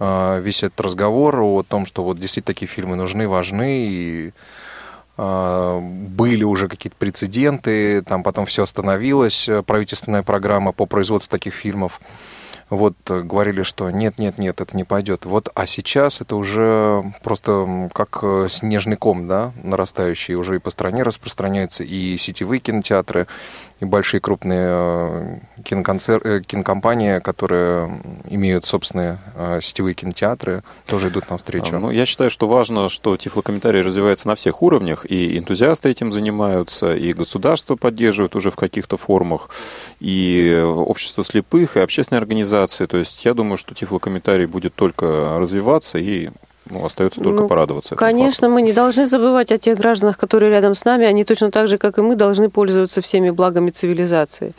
[0.00, 4.32] весь этот разговор о том, что вот действительно такие фильмы нужны, важны, и
[5.22, 11.52] а, были уже какие-то прецеденты, там потом все остановилось, э, правительственная программа по производству таких
[11.52, 12.00] фильмов.
[12.70, 15.26] Вот э, говорили, что нет, нет, нет, это не пойдет.
[15.26, 20.70] Вот, а сейчас это уже просто как э, снежный ком, да, нарастающий, уже и по
[20.70, 23.26] стране распространяется, и сетевые кинотеатры,
[23.80, 26.42] и большие крупные э, киноконцер...
[26.42, 29.18] Кинокомпании, которые имеют собственные
[29.60, 31.78] сетевые кинотеатры, тоже идут навстречу.
[31.78, 36.94] Ну, я считаю, что важно, что тифлокомментарий развивается на всех уровнях, и энтузиасты этим занимаются,
[36.94, 39.50] и государство поддерживает уже в каких-то формах,
[39.98, 42.86] и общество слепых, и общественные организации цивилизации.
[42.86, 46.30] То есть я думаю, что тифлокомментарий будет только развиваться и
[46.70, 47.96] ну, остается только Ну, порадоваться.
[47.96, 51.06] Конечно, мы не должны забывать о тех гражданах, которые рядом с нами.
[51.06, 54.54] Они точно так же, как и мы, должны пользоваться всеми благами цивилизации.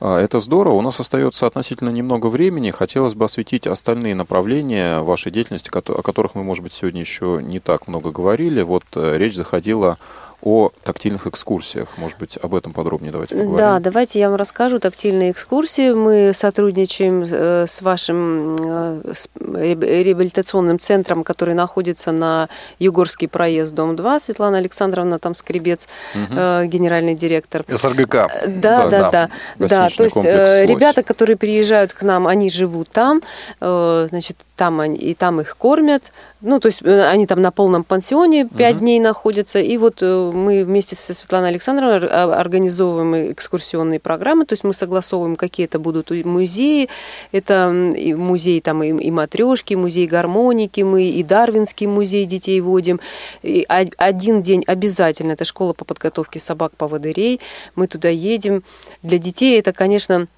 [0.00, 0.74] А, Это здорово.
[0.74, 2.70] У нас остается относительно немного времени.
[2.70, 7.58] Хотелось бы осветить остальные направления вашей деятельности, о которых мы, может быть, сегодня еще не
[7.58, 8.62] так много говорили.
[8.62, 9.98] Вот э, речь заходила
[10.42, 11.88] о тактильных экскурсиях.
[11.96, 13.56] Может быть, об этом подробнее давайте поговорим.
[13.56, 15.92] Да, давайте я вам расскажу тактильные экскурсии.
[15.92, 22.48] Мы сотрудничаем э, с вашим э, с реабилитационным центром, который находится на
[22.80, 24.20] Югорский проезд, дом 2.
[24.20, 27.64] Светлана Александровна там скребец, э, генеральный директор.
[27.68, 28.30] СРГК.
[28.48, 29.30] Да, да, да.
[29.58, 33.22] Да, то есть ребята, которые приезжают к нам, они живут там,
[33.60, 36.12] значит, там они, и там их кормят.
[36.40, 38.84] Ну, то есть э, они там на полном пансионе пять Мгм.
[38.84, 39.58] дней находятся.
[39.58, 44.44] И вот э, мы вместе со Светланой Александровной а- организовываем экскурсионные программы.
[44.46, 46.88] То есть мы согласовываем, какие это будут музеи.
[47.32, 53.00] Это музей там и, и матрешки, музей гармоники, мы и Дарвинский музей детей водим.
[53.42, 57.40] И один день обязательно, это школа по подготовке собак-поводырей.
[57.74, 58.62] Мы туда едем.
[59.02, 60.28] Для детей это, конечно,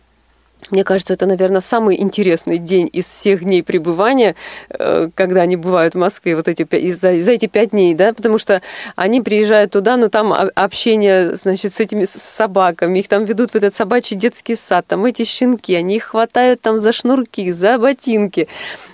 [0.71, 4.35] мне кажется, это, наверное, самый интересный день из всех дней пребывания,
[4.71, 8.39] э, когда они бывают в Москве, вот эти, за, за эти пять дней, да, потому
[8.39, 8.63] что
[8.97, 13.75] они приезжают туда, но там общение, значит, с этими собаками, их там ведут в этот
[13.75, 18.49] собачий детский сад, там эти щенки, они их хватают там за шнурки, за ботинки.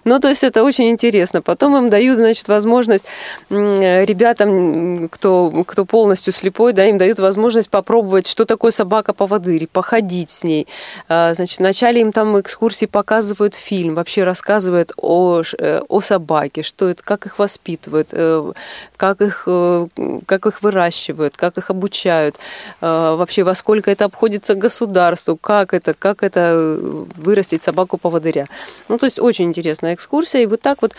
[0.05, 1.41] Ну, то есть это очень интересно.
[1.41, 3.05] Потом им дают, значит, возможность
[3.49, 10.31] э, ребятам, кто, кто полностью слепой, да, им дают возможность попробовать, что такое собака-поводырь, походить
[10.31, 10.67] с ней.
[11.09, 16.89] А, Значит, вначале им там экскурсии показывают фильм, вообще рассказывают о, э, о собаке, что
[16.89, 18.53] это, как их воспитывают, э,
[18.97, 19.87] как их, э,
[20.27, 22.37] как их выращивают, как их обучают,
[22.81, 26.79] вообще во сколько это обходится государству, как это, как это
[27.17, 28.49] вырастить собаку-поводыря.
[28.89, 30.43] Ну, то есть очень интересная экскурсия.
[30.43, 30.93] И вот так вот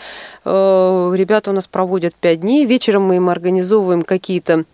[0.44, 2.64] ребята у нас проводят пять дней.
[2.64, 4.64] Вечером мы им организовываем какие-то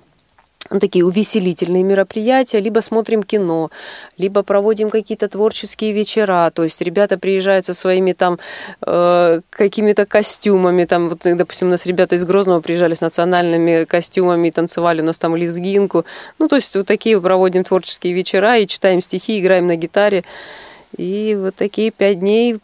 [0.69, 3.71] такие увеселительные мероприятия, либо смотрим кино,
[4.19, 6.51] либо проводим какие-то творческие вечера.
[6.55, 8.39] То есть ребята приезжают со своими там
[8.87, 10.85] э, какими-то костюмами.
[10.85, 15.19] Там, вот, допустим, у нас ребята из Грозного приезжали с национальными костюмами танцевали у нас
[15.19, 16.05] там лезгинку.
[16.39, 20.25] Ну, то есть вот такие проводим творческие вечера и читаем стихи, играем на гитаре.
[20.97, 22.59] И вот такие пять дней.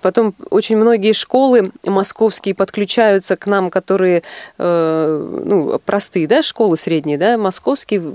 [0.00, 4.22] Потом очень многие школы московские подключаются к нам, которые,
[4.58, 8.14] э, ну, простые, да, школы средние, да, московские,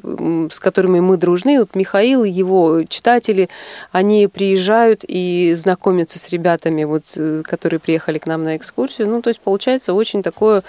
[0.50, 1.60] с которыми мы дружны.
[1.60, 3.50] Вот Михаил и его читатели,
[3.92, 9.10] они приезжают и знакомятся с ребятами, вот, э, которые приехали к нам на экскурсию.
[9.10, 10.64] Ну, то есть получается очень такое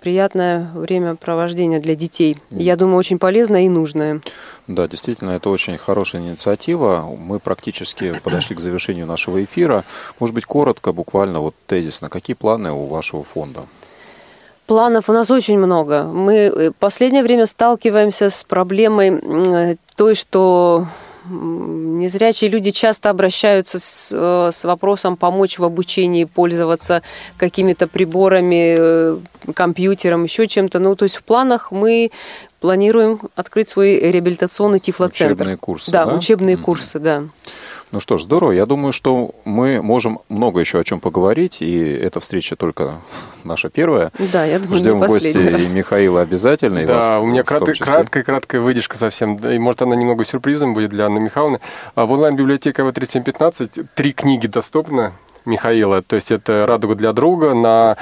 [0.00, 2.38] приятное времяпровождение для детей.
[2.50, 4.20] Я думаю, очень полезное и нужное.
[4.66, 7.06] Да, действительно, это очень хорошая инициатива.
[7.18, 9.84] Мы практически подошли к завершению нашего эфира.
[10.18, 13.60] Может быть, коротко, буквально, вот тезисно, какие планы у вашего фонда?
[14.66, 16.04] Планов у нас очень много.
[16.04, 20.86] Мы э, в последнее время сталкиваемся с проблемой э, той, что
[21.28, 27.02] незрячие люди часто обращаются с, э, с вопросом помочь в обучении, пользоваться
[27.36, 29.16] какими-то приборами, э,
[29.54, 30.78] компьютером, еще чем-то.
[30.78, 32.10] Ну, то есть в планах мы
[32.60, 35.34] планируем открыть свой реабилитационный тифлоцентр.
[35.34, 36.14] Учебные курсы, Да, да?
[36.14, 37.24] учебные курсы, да.
[37.92, 38.52] Ну что ж, здорово.
[38.52, 43.00] Я думаю, что мы можем много еще о чем поговорить, и эта встреча только
[43.44, 44.12] наша первая.
[44.32, 45.72] Да, я думаю, Ждем последний раз.
[45.72, 47.86] и Михаила обязательно, и вас Да, у меня числе.
[47.86, 49.36] краткая, краткая выдержка совсем.
[49.38, 51.60] И может она немного сюрпризом будет для Анны Михайловны.
[51.96, 55.12] А В онлайн-библиотеке В3715 три книги доступны
[55.44, 56.02] Михаила.
[56.02, 57.96] То есть это «Радуга для друга» на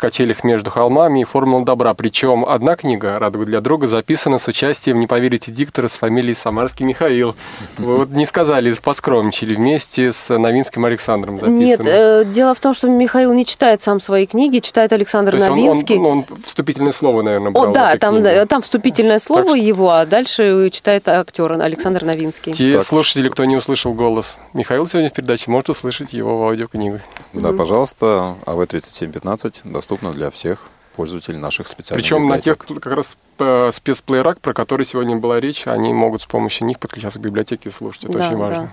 [0.00, 1.94] качелях между холмами и формула добра.
[1.94, 6.84] Причем одна книга «Радуга для друга» записана с участием, не поверите, диктора с фамилией Самарский
[6.86, 7.36] Михаил.
[7.78, 11.58] Вы вот не сказали, поскромничали вместе с Новинским Александром записано.
[11.58, 15.36] Нет, э, дело в том, что Михаил не читает сам свои книги, читает Александр То
[15.36, 15.98] есть он- он, Новинский.
[15.98, 20.06] ну, он вступительное слово, наверное, брал О, да, там, да, там вступительное слово его, а
[20.06, 22.52] дальше читает актер Александр Новинский.
[22.52, 27.02] Те слушатели, кто не услышал голос Михаила сегодня в передаче, может услышать его в аудиокнигах.
[27.34, 32.82] Да, пожалуйста, АВ-3715 доступно для всех пользователей наших специальных Причем на тех библиотек.
[32.82, 37.18] как раз э, спецплеерак, про который сегодня была речь, они могут с помощью них подключаться
[37.18, 38.04] к библиотеке и слушать.
[38.04, 38.72] Это Да, очень важно.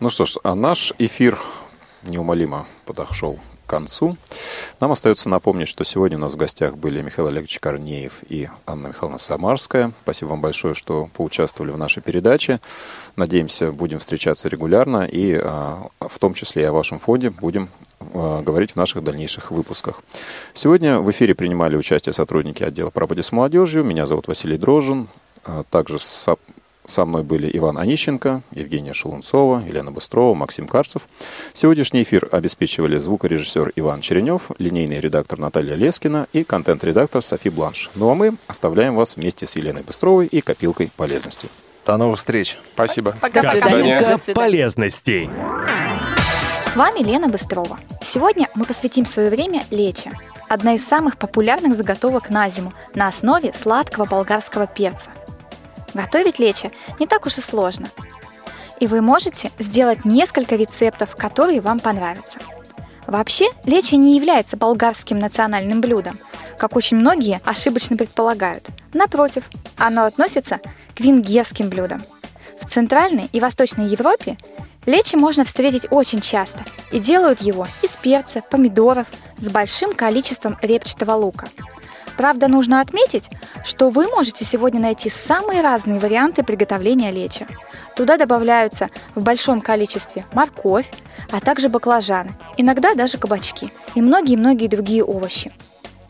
[0.00, 1.38] Ну что ж, а наш эфир
[2.02, 4.16] неумолимо подошел концу.
[4.80, 8.88] Нам остается напомнить, что сегодня у нас в гостях были Михаил Олегович Корнеев и Анна
[8.88, 9.92] Михайловна Самарская.
[10.02, 12.60] Спасибо вам большое, что поучаствовали в нашей передаче.
[13.16, 17.68] Надеемся, будем встречаться регулярно и а, в том числе и о вашем фонде будем
[18.00, 20.02] а, говорить в наших дальнейших выпусках.
[20.54, 23.84] Сегодня в эфире принимали участие сотрудники отдела по работе с молодежью.
[23.84, 25.08] Меня зовут Василий Дрожин.
[25.44, 25.98] А, Также
[26.86, 31.02] со- мной были Иван Онищенко, Евгения Шелунцова, Елена Быстрова, Максим Карцев.
[31.52, 37.90] Сегодняшний эфир обеспечивали звукорежиссер Иван Черенев, линейный редактор Наталья Лескина и контент-редактор Софи Бланш.
[37.94, 41.48] Ну а мы оставляем вас вместе с Еленой Быстровой и копилкой полезностей.
[41.86, 42.58] До новых встреч.
[42.74, 43.14] Спасибо.
[43.20, 43.42] Пока.
[43.42, 43.98] До свидания.
[44.00, 45.30] Копилка полезностей.
[46.66, 47.78] С вами Лена Быстрова.
[48.04, 50.10] Сегодня мы посвятим свое время лече.
[50.48, 55.10] Одна из самых популярных заготовок на зиму на основе сладкого болгарского перца.
[55.96, 57.88] Готовить лече не так уж и сложно.
[58.80, 62.38] И вы можете сделать несколько рецептов, которые вам понравятся.
[63.06, 66.18] Вообще, лече не является болгарским национальным блюдом,
[66.58, 68.68] как очень многие ошибочно предполагают.
[68.92, 69.44] Напротив,
[69.78, 70.60] оно относится
[70.94, 72.02] к венгерским блюдам.
[72.60, 74.36] В Центральной и Восточной Европе
[74.84, 79.06] лечи можно встретить очень часто и делают его из перца, помидоров
[79.38, 81.48] с большим количеством репчатого лука.
[82.16, 83.28] Правда, нужно отметить,
[83.64, 87.46] что вы можете сегодня найти самые разные варианты приготовления лечи.
[87.94, 90.90] Туда добавляются в большом количестве морковь,
[91.30, 95.52] а также баклажаны, иногда даже кабачки и многие-многие другие овощи.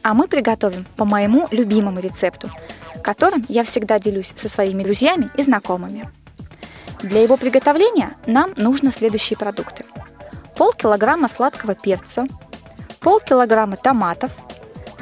[0.02, 2.50] А мы приготовим по моему любимому рецепту,
[3.02, 6.08] которым я всегда делюсь со своими друзьями и знакомыми.
[7.00, 9.84] Для его приготовления нам нужно следующие продукты.
[10.56, 12.26] Полкилограмма сладкого перца,
[13.00, 14.30] полкилограмма томатов,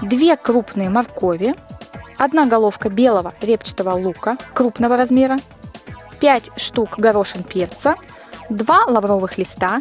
[0.03, 1.55] две крупные моркови,
[2.19, 5.39] одна головка белого репчатого лука крупного размера,
[6.21, 7.97] 5 штук горошин перца,
[8.51, 9.81] 2 лавровых листа,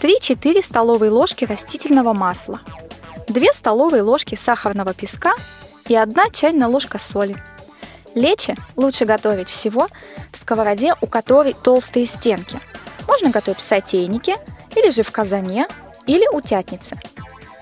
[0.00, 2.60] 3-4 столовые ложки растительного масла,
[3.28, 5.34] 2 столовые ложки сахарного песка
[5.88, 7.36] и 1 чайная ложка соли.
[8.14, 9.88] Лечи лучше готовить всего
[10.32, 12.60] в сковороде, у которой толстые стенки.
[13.06, 14.36] Можно готовить в сотейнике
[14.74, 15.66] или же в казане
[16.06, 16.98] или утятнице.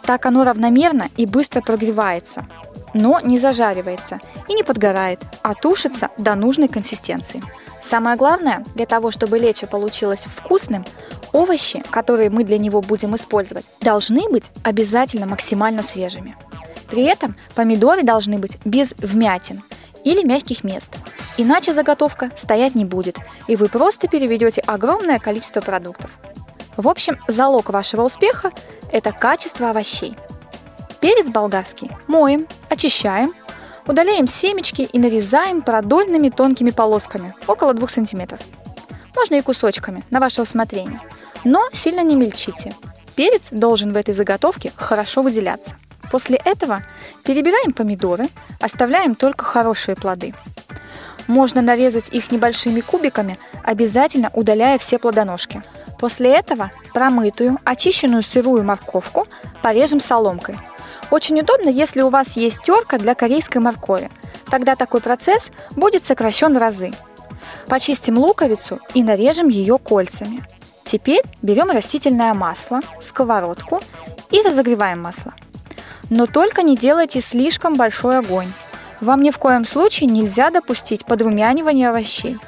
[0.08, 2.46] Так оно равномерно и быстро прогревается,
[2.94, 7.42] но не зажаривается и не подгорает, а тушится до нужной консистенции.
[7.82, 10.86] Самое главное, для того, чтобы лечо получилось вкусным,
[11.32, 16.34] овощи, которые мы для него будем использовать, должны быть обязательно максимально свежими.
[16.88, 19.60] При этом помидоры должны быть без вмятин
[20.04, 20.96] или мягких мест,
[21.36, 26.10] иначе заготовка стоять не будет, и вы просто переведете огромное количество продуктов.
[26.78, 28.52] В общем, залог вашего успеха–
[28.92, 30.16] это качество овощей.
[31.00, 33.32] Перец болгарский моем, очищаем,
[33.84, 38.38] удаляем семечки и нарезаем продольными тонкими полосками, около 2 см.
[39.16, 41.00] Можно и кусочками, на ваше усмотрение.
[41.42, 42.72] Но сильно не мельчите.
[43.16, 45.74] Перец должен в этой заготовке хорошо выделяться.
[46.12, 46.84] После этого
[47.24, 48.28] перебираем помидоры,
[48.60, 50.32] оставляем только хорошие плоды.
[51.26, 55.60] Можно нарезать их небольшими кубиками, обязательно удаляя все плодоножки.
[55.98, 59.26] После этого промытую, очищенную сырую морковку
[59.62, 60.58] порежем соломкой.
[61.10, 64.10] Очень удобно, если у вас есть терка для корейской моркови.
[64.50, 66.92] Тогда такой процесс будет сокращен в разы.
[67.66, 70.42] Почистим луковицу и нарежем ее кольцами.
[70.84, 73.80] Теперь берем растительное масло, сковородку
[74.30, 75.34] и разогреваем масло.
[76.10, 78.50] Но только не делайте слишком большой огонь.
[79.00, 82.38] Вам ни в коем случае нельзя допустить подрумянивания овощей.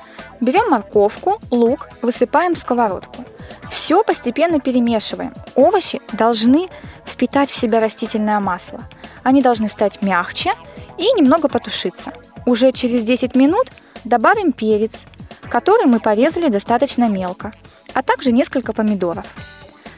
[0.41, 3.25] Берем морковку, лук, высыпаем в сковородку.
[3.71, 5.33] Все постепенно перемешиваем.
[5.55, 6.69] Овощи должны
[7.05, 8.81] впитать в себя растительное масло.
[9.23, 10.53] Они должны стать мягче
[10.99, 12.13] и немного потушиться.
[12.47, 13.71] Уже через 10 минут
[14.05, 15.05] добавим перец,
[15.51, 17.53] который мы порезали достаточно мелко,
[17.93, 19.27] а также несколько помидоров.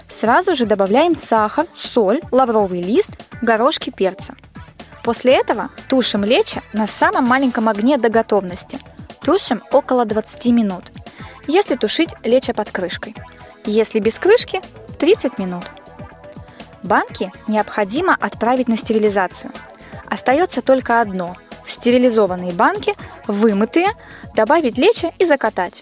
[0.08, 4.34] Сразу же добавляем сахар, соль, лавровый лист, горошки перца.
[5.02, 8.78] После этого тушим лечо на самом маленьком огне до готовности.
[9.24, 10.84] Тушим около 20 минут,
[11.46, 13.14] если тушить лечо под крышкой.
[13.64, 14.60] Если без крышки,
[14.98, 15.64] 30 минут.
[16.82, 19.52] Банки необходимо отправить на стерилизацию.
[20.06, 22.94] Остается только одно– в стерилизованные банки,
[23.28, 23.92] вымытые,
[24.34, 25.80] добавить лечо и закатать.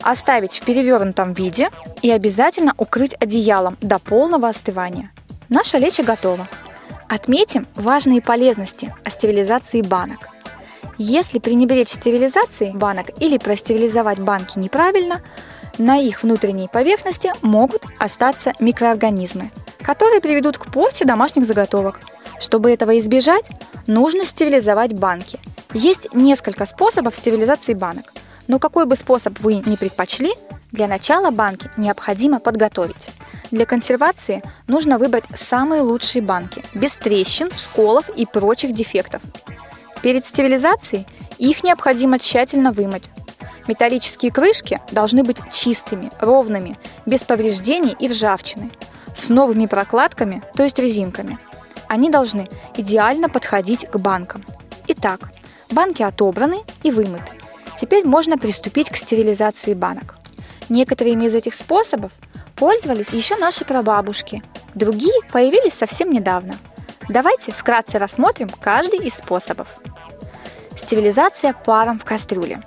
[0.00, 1.70] Оставить в перевернутом виде
[2.02, 5.12] и обязательно укрыть одеялом до полного остывания.
[5.48, 6.48] Наша лечо готова.
[7.08, 10.28] Отметим важные полезности о стерилизации банок.
[10.98, 15.20] Если пренебречь стерилизацией банок или простерилизовать банки неправильно,
[15.78, 22.00] на их внутренней поверхности могут остаться микроорганизмы, которые приведут к порче домашних заготовок.
[22.40, 23.48] Чтобы этого избежать,
[23.86, 25.38] нужно стерилизовать банки.
[25.72, 28.12] Есть несколько способов стерилизации банок,
[28.46, 30.32] но какой бы способ вы ни предпочли,
[30.70, 33.08] для начала банки необходимо подготовить.
[33.50, 39.22] Для консервации нужно выбрать самые лучшие банки, без трещин, сколов и прочих дефектов.
[40.02, 41.06] Перед стерилизацией
[41.38, 43.08] их необходимо тщательно вымыть,
[43.68, 48.70] Металлические крышки должны быть чистыми, ровными, без повреждений и ржавчины,
[49.14, 51.38] с новыми прокладками, то есть резинками.
[51.88, 54.44] Они должны идеально подходить к банкам.
[54.88, 55.30] Итак,
[55.70, 57.32] банки отобраны и вымыты.
[57.80, 60.16] теперь можно приступить к стерилизации банок.
[60.68, 62.12] Некоторыми из этих способов
[62.56, 64.42] пользовались еще наши прабабушки,
[64.74, 66.56] другие появились совсем недавно.
[67.08, 69.68] Давайте вкратце рассмотрим каждый из способов.
[70.76, 72.62] Стерилизация паром в кастрюле.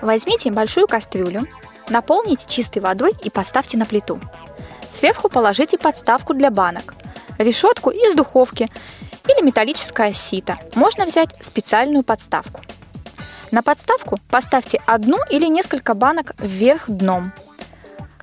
[0.00, 1.46] Возьмите большую кастрюлю,
[1.88, 4.20] наполните чистой водой и поставьте на плиту.
[4.88, 6.94] Сверху положите подставку для банок,
[7.38, 8.70] решетку из духовки
[9.28, 10.56] или металлическое сито.
[10.74, 12.60] Можно взять специальную подставку.
[13.50, 17.32] На подставку поставьте одну или несколько банок вверх дном.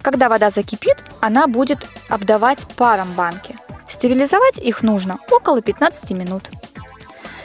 [0.01, 3.55] Когда вода закипит, она будет обдавать паром банки.
[3.89, 6.49] Стерилизовать их нужно около 15 минут.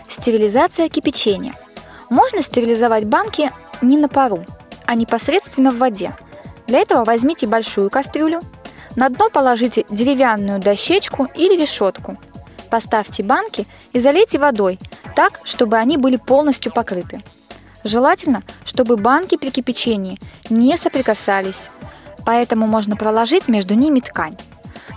[0.09, 1.55] Стерилизация кипячения.
[2.11, 4.45] Можно стерилизовать банки не на пару,
[4.86, 6.16] а непосредственно в воде.
[6.66, 8.40] Для этого возьмите большую кастрюлю,
[8.95, 12.16] на дно положите деревянную дощечку или решетку.
[12.70, 14.78] Поставьте банки и залейте водой
[15.16, 17.22] так, чтобы они были полностью покрыты.
[17.82, 20.18] Желательно, чтобы банки при кипячении
[20.49, 21.70] не соприкасались,
[22.24, 24.36] поэтому можно проложить между ними ткань.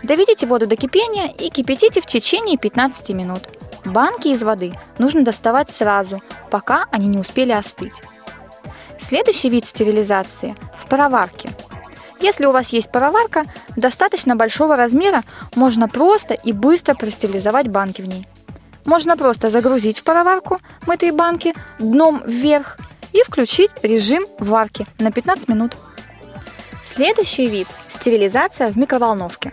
[0.03, 3.49] Доведите воду до кипения и кипятите в течение 15 минут.
[3.85, 6.21] Банки из воды нужно доставать сразу,
[6.51, 7.93] пока они не успели остыть.
[8.99, 11.49] Следующий вид стерилизации– в пароварке.
[12.19, 13.43] Если у вас есть пароварка,
[13.75, 15.23] достаточно большого размера
[15.55, 18.27] можно просто и быстро простерилизовать банки в ней.
[18.85, 22.77] Можно просто загрузить в пароварку мытые банки дном вверх
[23.13, 25.73] и включить режим варки на 15 минут.
[26.83, 29.51] Следующий вид– стерилизация в микроволновке.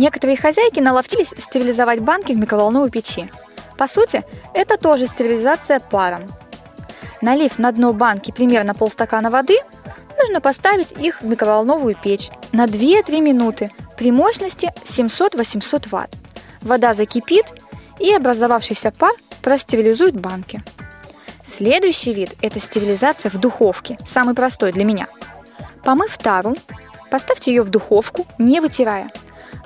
[0.00, 3.30] Некоторые хозяйки наловчились стерилизовать банки в микроволновой печи.
[3.76, 4.24] По сути,
[4.54, 6.22] это тоже стерилизация паром.
[7.20, 9.58] Налив на дно банки примерно полстакана воды,
[10.18, 16.16] нужно поставить их в микроволновую печь на 2-3 минуты при мощности 700-800 Вт.
[16.62, 17.44] Вода закипит,
[17.98, 20.62] и образовавшийся пар простерилизует банки.
[21.44, 25.08] Следующий вид– это стерилизация в духовке, самый простой для меня.
[25.84, 26.56] Помыв тару,
[27.10, 29.10] поставьте ее в духовку, не вытирая.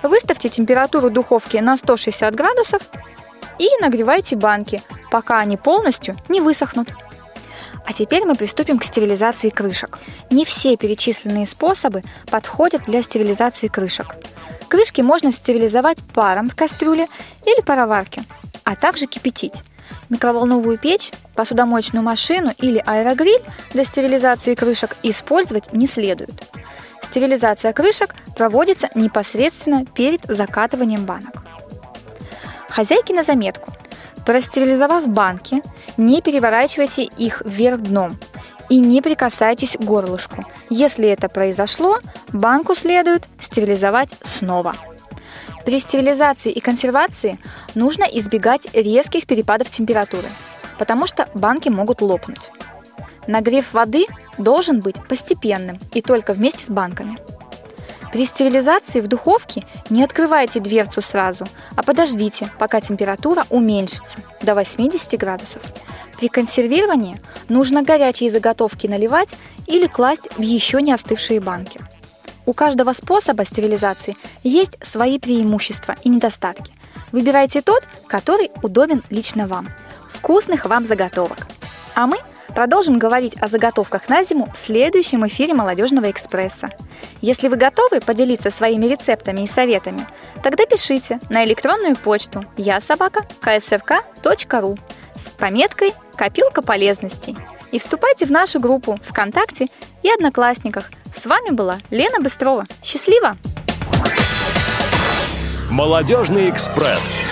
[0.05, 2.83] Выставьте температуру духовки на 160 градусов
[3.59, 6.89] и нагревайте банки, пока они полностью не высохнут.
[7.87, 9.99] А теперь мы приступим к стерилизации крышек.
[10.31, 14.17] Не все перечисленные способы подходят для стерилизации крышек.
[14.69, 17.07] Крышки можно стерилизовать паром в кастрюле
[17.47, 18.25] или пароварке,
[18.63, 19.55] а также кипятить.
[20.11, 23.43] Микроволновую печь, посудомоечную машину или аэрогриль
[23.73, 26.31] для стерилизации крышек использовать не следует.
[27.05, 31.45] Стерилизация крышек проводится непосредственно перед закатыванием банок.
[32.69, 33.73] Хозяйки на заметку.
[34.27, 35.63] Простерилизовав банки,
[35.97, 38.17] не переворачивайте их вверх дном
[38.69, 40.45] и не прикасайтесь к горлышку.
[40.71, 41.99] Если это произошло,
[42.33, 44.75] банку следует стерилизовать снова.
[45.65, 47.39] При стерилизации и консервации
[47.75, 50.29] нужно избегать резких перепадов температуры,
[50.79, 52.51] потому что банки могут лопнуть.
[53.27, 54.07] Нагрев воды
[54.39, 57.18] должен быть постепенным и только вместе с банками.
[58.12, 65.18] При стерилизации в духовке не открывайте дверцу сразу, а подождите, пока температура уменьшится до 80
[65.18, 65.62] градусов.
[66.18, 69.35] При консервировании нужно горячие заготовки наливать
[69.66, 71.81] или класть в еще не остывшие банки.
[72.47, 76.72] У каждого способа стерилизации есть свои преимущества и недостатки.
[77.11, 79.68] Выбирайте тот, который удобен лично вам.
[80.12, 81.49] Вкусных вам заготовок!
[81.95, 82.18] А мы
[82.55, 86.71] продолжим говорить о заготовках на зиму в следующем эфире «Молодежного экспресса».
[87.21, 90.07] Если вы готовы поделиться своими рецептами и советами,
[90.43, 92.81] тогда пишите на электронную почту я
[95.17, 97.37] с пометкой «Копилка полезностей»
[97.73, 99.67] и вступайте в нашу группу ВКонтакте
[100.03, 100.91] и Одноклассниках.
[101.15, 102.67] С вами была Лена Быстрова.
[102.83, 103.37] Счастливо!
[105.71, 107.23] Молодежный экспресс.